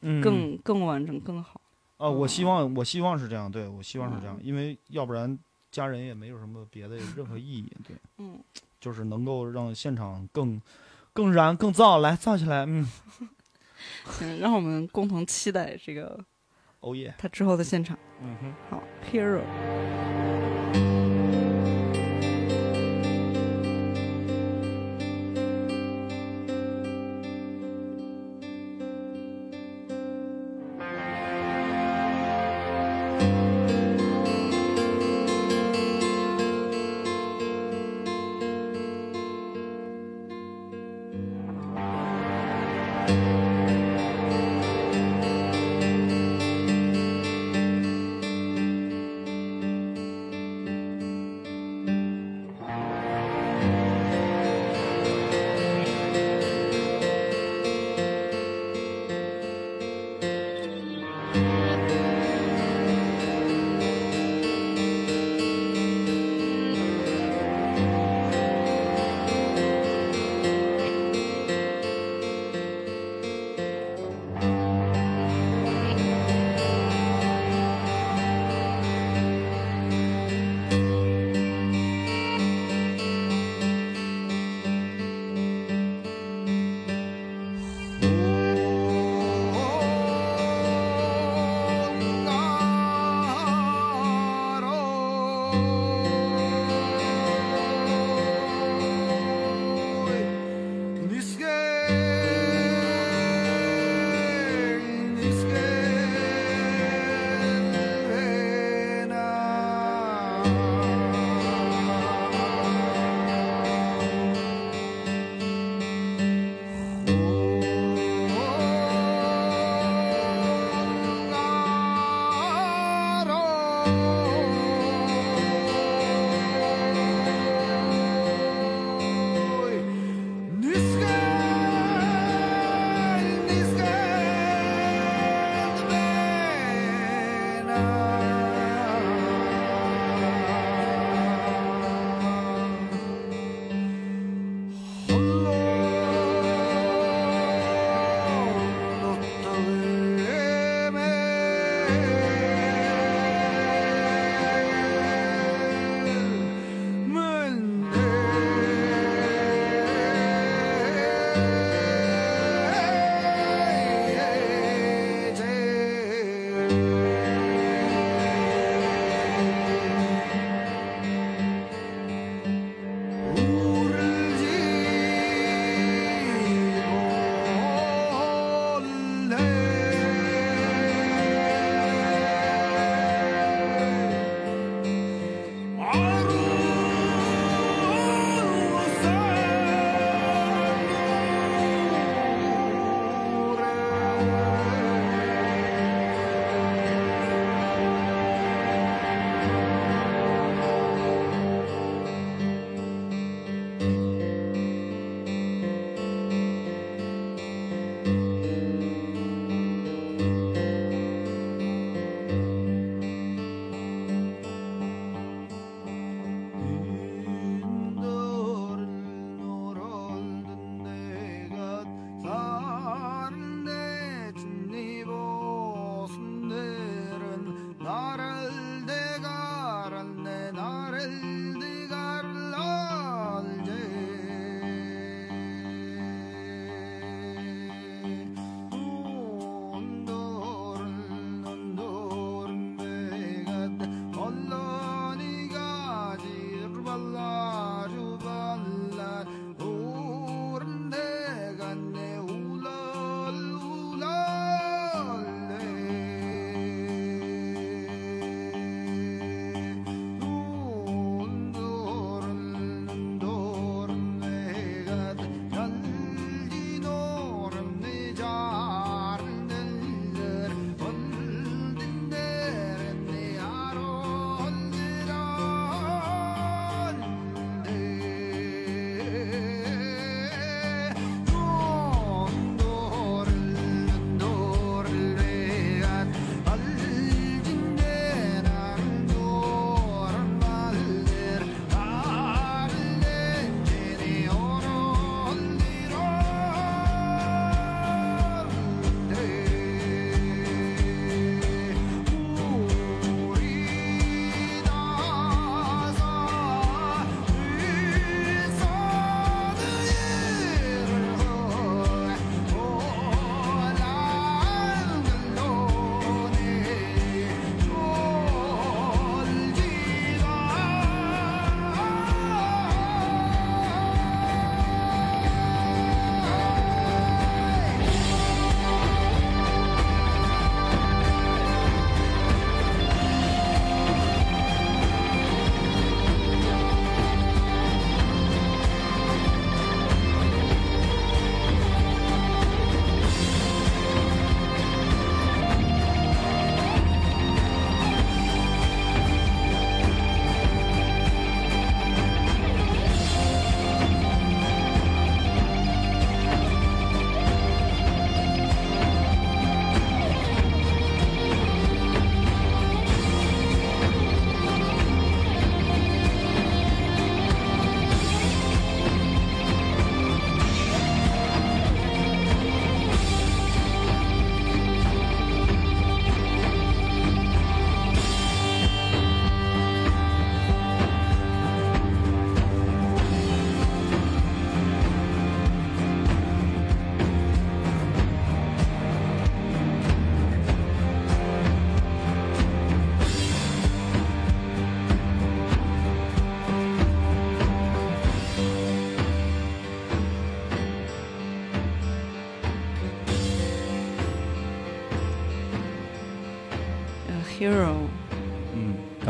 [0.00, 1.60] 嗯更更完整更好。
[1.96, 5.38] 啊，我嗯希望我希望是这样，对我希望是这样嗯，因为要不然
[5.70, 8.38] 家人也没有什么别的任何意义，对，嗯，
[8.80, 10.60] 就是能够让现场更
[11.12, 12.86] 更燃更燥，来燥起来，嗯，
[14.06, 16.18] 行，让我们共同期待这个
[16.80, 17.98] 哦耶，他之后的现场。
[18.20, 18.54] 嗯哼。
[18.70, 20.35] 好，Hero。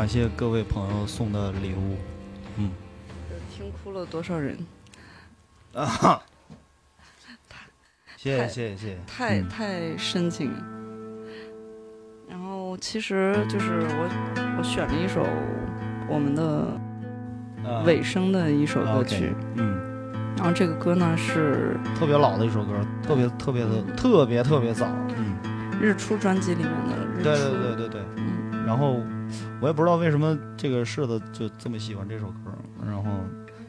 [0.06, 1.96] 感谢各位朋友送的礼物。
[2.58, 2.70] 嗯，
[3.50, 4.56] 听哭了多少人？
[5.74, 6.22] 啊，
[8.16, 10.52] 谢谢太谢谢谢谢，太嗯太深情。
[12.30, 15.26] 然后其实就是我我选了一首
[16.08, 16.78] 我们的
[17.68, 24.86] 啊尾声的一首歌曲嗯，然后这个歌呢是特别老的一首歌，特别特别的特别特别早。
[25.16, 25.36] 嗯，
[25.80, 27.22] 日出专辑里面的日出。
[27.24, 28.00] 对对对对对。
[28.18, 29.00] 嗯，然后
[29.60, 32.52] 我也不知道为什么这个柿子就这么喜欢这首歌，
[32.84, 33.04] 然后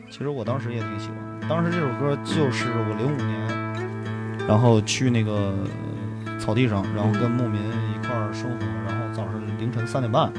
[0.09, 1.49] 其实我当时也挺喜欢。
[1.49, 5.53] 当时这首歌就是我零五年，然后去那个
[6.37, 10.29] 草地上，然后跟牧民一块儿生活，然后早上凌晨三点半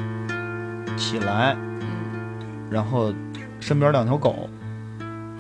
[0.99, 1.57] 起来，
[2.71, 3.13] 然后
[3.59, 4.51] 身边两条狗，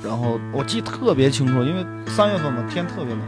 [0.03, 3.21] 然后我记得特别清楚，因为三月份嘛，天特别冷，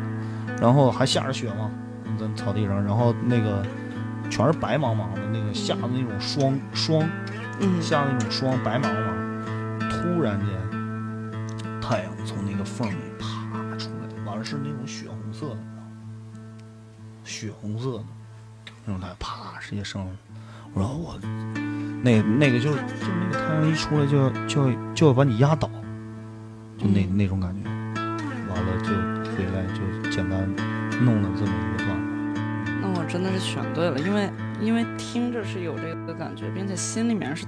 [0.60, 1.70] 然后还下着雪嘛，
[2.18, 3.62] 在草地上，然后那个
[4.30, 7.02] 全是白茫茫的，那个下的那种霜霜，
[7.60, 10.48] 嗯下的那种霜白茫茫，突然间
[11.80, 13.26] 太阳从那个缝里啪
[13.76, 15.58] 出来，完了是那种血红色的？
[17.24, 18.04] 血红色的
[18.86, 20.10] 那种太阳，啪直接升了。
[20.72, 21.18] 我说我
[22.02, 25.68] 那那个就是就是那个太阳一出来就要就要就要把你压倒，
[26.78, 27.68] 就那、嗯那种感觉。
[28.48, 28.88] 完了就
[29.30, 30.48] 回来就简单
[31.04, 31.79] 弄了这么一个
[32.94, 34.30] 我真的是选对了，因为
[34.60, 37.46] 因为听着是有这个感觉，并且心里面是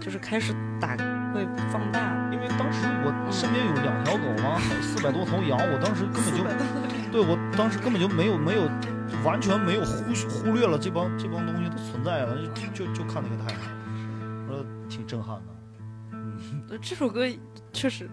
[0.00, 0.96] 就是开始打
[1.34, 2.16] 会放大。
[2.32, 6.44] 因为当时我身边有两条狗嘛， 四百多头羊，我当时根本就
[7.10, 8.62] 对我当时根本就没有没有
[9.24, 13.60] 完全没有忽忽略了这帮这帮东西的存在了，就就就看那个太阳，
[14.48, 15.42] 我说挺震撼的。
[16.12, 17.26] 嗯这首歌
[17.72, 18.08] 确实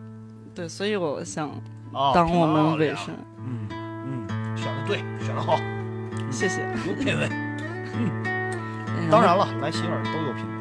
[0.55, 1.49] 对，所以我想
[1.93, 5.57] 啊，当我们尾声，嗯嗯，选的对，选的好，
[6.31, 6.61] 谢谢。
[6.87, 7.29] 有品味。
[9.07, 10.51] 然后当然了，来洗耳都有品位。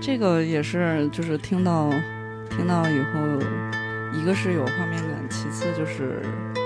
[0.00, 1.90] 这个也是，就是听到
[2.50, 3.20] 听到以后，
[4.12, 6.22] 一个是有画面感，其次就是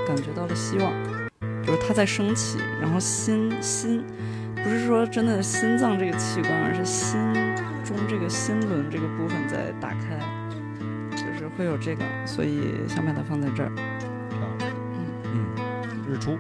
[0.07, 0.93] 感觉到了希望，
[1.65, 4.05] 就是它在升起，然后心心
[4.63, 7.19] 不是说真的心脏这个器官，而是心
[7.85, 10.19] 中这个心轮这个部分在打开，
[11.13, 13.71] 就是会有这个，所以想把它放在这儿。
[14.29, 14.71] 漂亮。
[15.25, 16.37] 嗯，嗯，日出。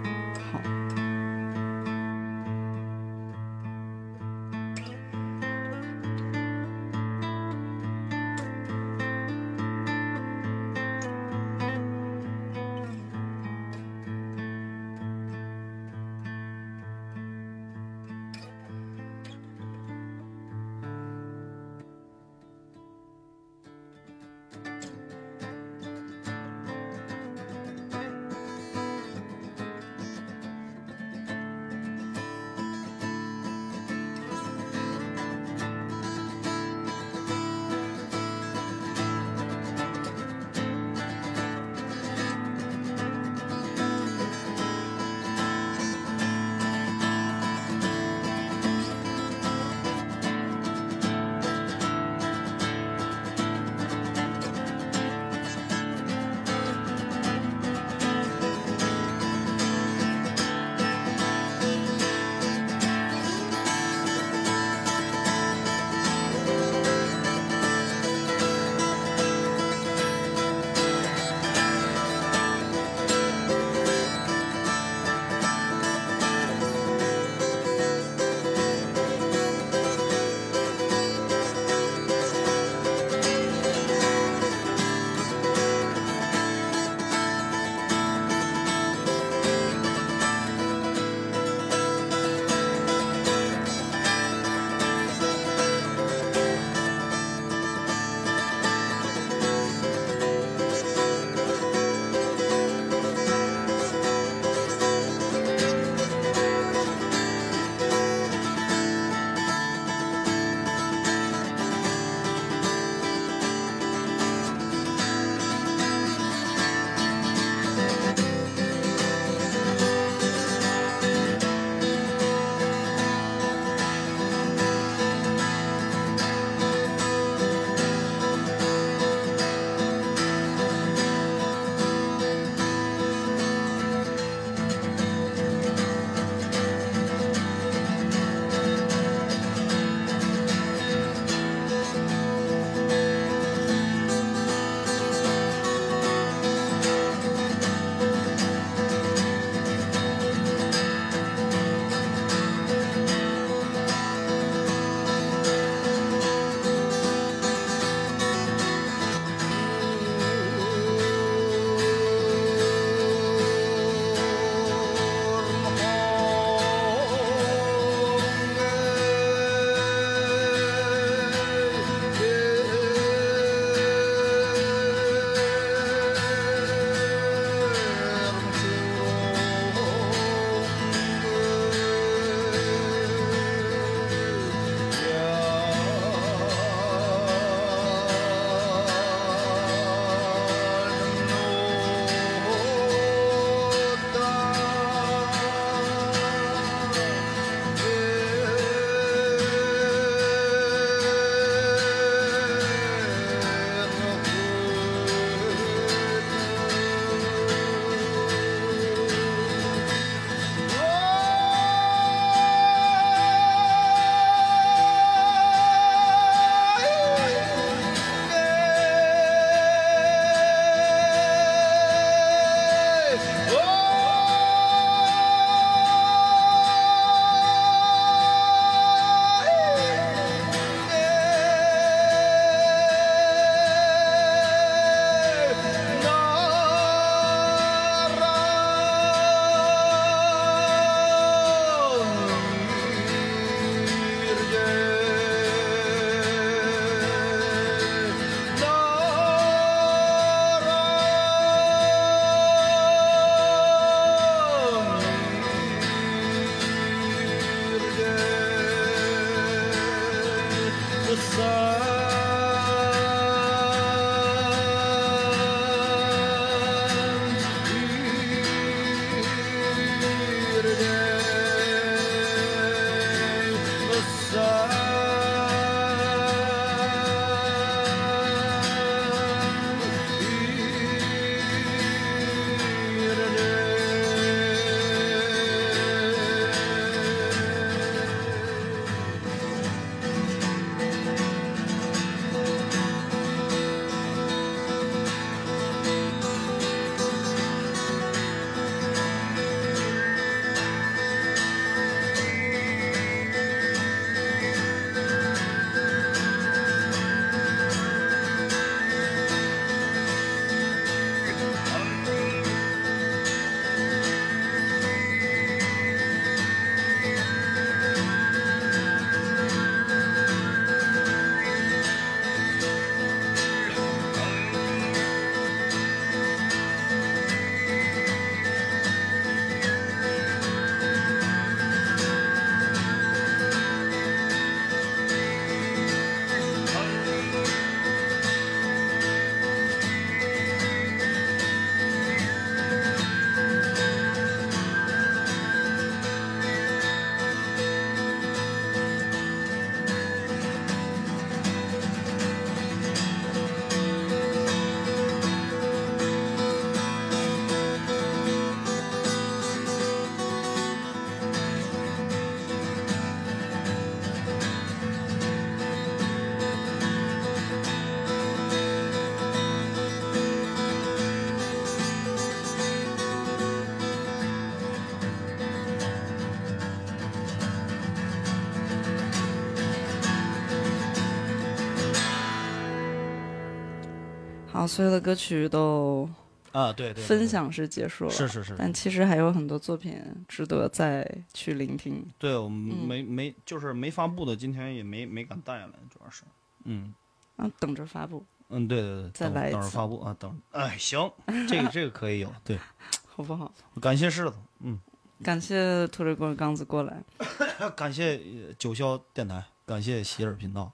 [384.60, 384.62] 好。
[384.62, 386.08] 好，所有的歌曲都
[386.52, 392.04] 啊，对对，对分享是结束了，是是是，但其实还有很多作品值得再去聆听。
[392.18, 396.24] 对我们嗯没没就是没发布的，今天也没没敢带来，主要是，
[396.64, 396.92] 嗯
[397.36, 401.10] 啊，等着发布，嗯，对对对，等等着再来一次发布啊，等，哎，行，
[401.48, 402.58] 这个这个可以有，对，
[403.08, 403.50] 好不好？
[403.80, 404.78] 感谢柿子，嗯，
[405.22, 407.02] 感谢土里棍刚子过来，
[407.76, 410.70] 感谢呃九霄电台，感谢喜尔频道，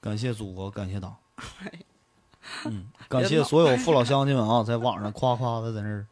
[0.00, 1.16] 感谢祖国，感谢党，
[2.66, 6.06] 嗯，感谢所有父老乡亲们啊，在网上夸夸的在那儿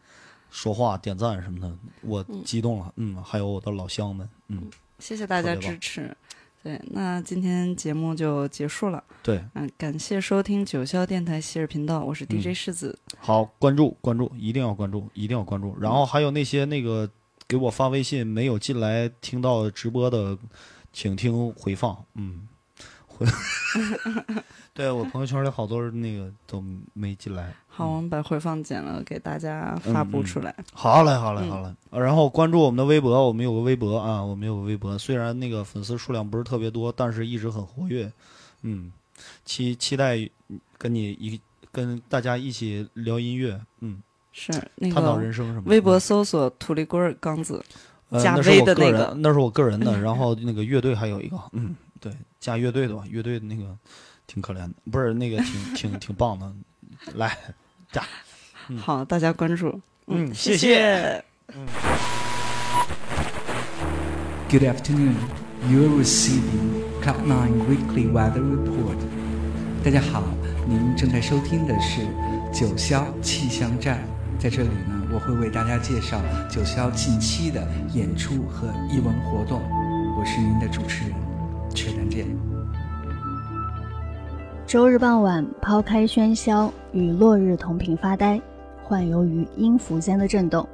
[0.51, 6.17] 说话、点赞什么的，我激动了，嗯，还有我的老乡们，嗯，谢谢大家支持。
[6.61, 9.03] 对，那今天节目就结束了。
[9.23, 12.99] 对，嗯，感谢收听九霄电台喜尔频道，我是 DJ 嗯世子。
[13.19, 15.77] 好，关注关注，一定要关注，一定要关注。
[15.79, 17.09] 然后还有那些那个
[17.47, 20.37] 给我发微信没有进来听到直播的，
[20.93, 22.05] 请听回放。
[22.15, 22.49] 嗯，
[23.19, 23.27] 回，
[24.73, 26.63] 对我朋友圈里好多人那个都
[26.93, 27.53] 没进来。
[27.67, 30.55] 好，我们把回放剪了，给大家发布出来。
[30.73, 31.75] 好嘞，好嘞，嗯好嘞。
[31.91, 38.11] 呃然后关注我们的微博，我们有个微博啊，我们有个微博，虽然那个粉丝数量不是特别多，但是一直很活跃。
[38.63, 38.93] 嗯，
[39.45, 40.17] 期期待
[40.77, 41.41] 跟你一
[41.73, 45.63] 跟大家一起聊音乐，嗯，是那探讨个人生什么。
[45.67, 47.65] 微博嗯搜索“土里棍儿刚子
[48.11, 49.99] 呃，加那是我个人，的那个那是我个人的。
[50.03, 53.77] 然后那个乐队还有一个，嗯，对，加乐队的吧，乐队的那个
[54.27, 56.53] 挺可怜的，不是那个挺 挺挺棒的。
[57.15, 57.37] 来，
[57.93, 58.03] 加，”。
[58.69, 59.81] 嗯好，大家关注。
[60.07, 61.25] 嗯谢谢谢
[64.51, 65.15] Good afternoon.
[65.69, 68.97] You're receiving Cloud9 Weekly Weather Report.
[69.85, 70.23] 大家好，
[70.67, 72.03] 您正在收听的是
[72.53, 74.03] 九霄气象站。
[74.39, 79.61] 在这里呢，我会为大家介绍九霄近期的演出和艺文活动。
[80.19, 81.13] 我是您的主持人，
[81.79, 82.27] 缺丹见。
[84.67, 88.41] 周日傍晚，抛开喧嚣，与落日同频发呆，
[88.83, 90.69] 幻游于音符间的震动。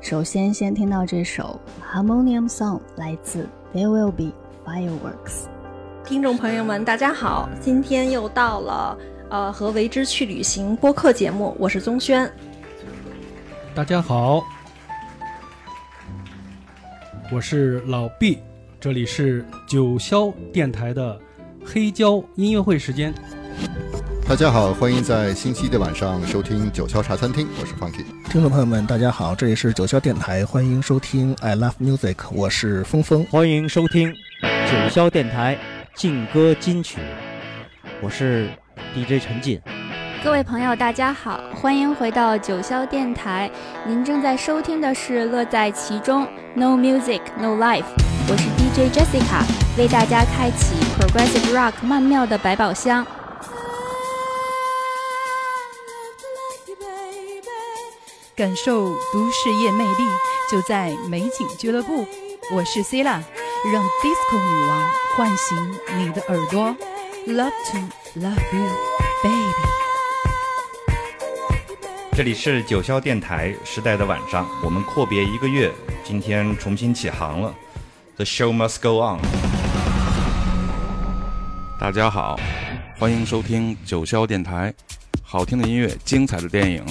[0.00, 1.60] 首先，先听到这首
[1.92, 4.32] Harmonium Song，来自 There Will Be
[4.64, 5.46] Fireworks。
[6.04, 7.48] 听众朋友们，大家好！
[7.60, 8.96] 今天又到了
[9.28, 12.30] 呃和为之去旅行播客节目，我是宗轩。
[13.74, 14.40] 大家好，
[17.32, 18.38] 我是老毕，
[18.78, 21.18] 这里是九霄电台的
[21.64, 23.12] 黑胶音乐会时间。
[24.28, 28.04] 大家好，欢迎在星期一的晚上收听九霄茶餐厅，我是 Funky。
[28.30, 33.24] 听众朋友们，大家好，这里是九霄电台，欢迎收听 I Love Music，我是峰峰。
[33.30, 34.12] 欢迎收听
[34.42, 35.56] 九霄电台
[35.94, 36.98] 劲歌金曲，
[38.02, 38.50] 我是
[38.94, 39.60] DJ 陈进。
[40.22, 43.50] 各位朋友，大家好，欢迎回到九霄电台。
[43.86, 46.24] 您正在收听的是《乐在其中》
[46.54, 47.84] ，No Music No Life。
[48.28, 49.42] 我是 DJ DJ Jessica
[49.78, 53.06] 为大家开启 Progressive Rock 曼妙的百宝箱。
[58.36, 60.04] 感受都市夜魅力，
[60.52, 62.06] 就在美景俱乐部。
[62.52, 63.24] 我是 c i l a
[63.72, 66.76] 让 Disco 女王唤醒你的耳朵。
[67.26, 67.78] Love to
[68.20, 68.70] love you,
[69.22, 69.52] baby。
[72.14, 75.72] 这里是九霄电台时代的晚上，我们阔别一个月，
[76.04, 77.54] 今天重新起航了。
[78.16, 79.20] The show must go on。
[81.78, 82.40] 大家好，
[82.98, 84.72] 欢迎收听九霄电台，
[85.22, 86.82] 好听的音乐，精彩的电影，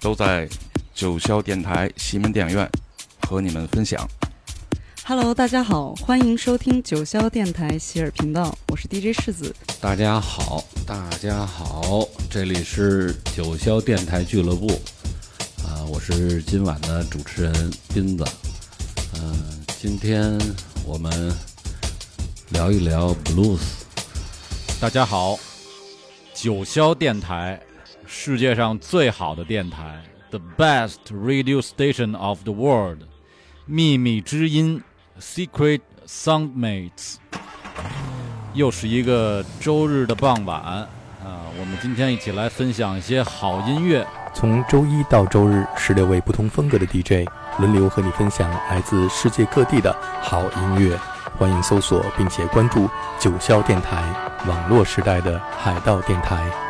[0.00, 0.48] 都在。
[0.94, 2.70] 九霄电台西门电影院
[3.26, 4.06] 和你们分享。
[5.04, 9.54] Hello，大家好，欢迎收听九霄电台喜尔频道，我是 DJ 世子。
[9.80, 14.68] 大家好，大家好，这里是九霄电台俱乐部，
[15.64, 18.24] 啊，我是今晚的主持人斌子。
[19.14, 20.38] 嗯，今天
[20.86, 21.10] 我们
[22.50, 23.60] 聊一聊 blues。
[24.80, 25.38] 大家好，
[26.34, 27.60] 九霄电台，
[28.06, 30.02] 世界上最好的电台。
[30.30, 33.00] The best radio station of the world，
[33.66, 34.82] 秘密之音
[35.20, 37.16] ，Secret Soundmates。
[38.54, 40.88] 又是一个周日的傍晚啊，
[41.58, 44.06] 我们今天一起来分享一些好音乐。
[44.34, 47.28] 从周一到周日，十六位不同风格的 DJ
[47.60, 50.98] 轮流和你分享来自世界各地的好音乐。
[51.38, 52.88] 欢迎搜索并且关注
[53.18, 54.02] 九霄电台，
[54.46, 56.69] 网络时代的海盗电台。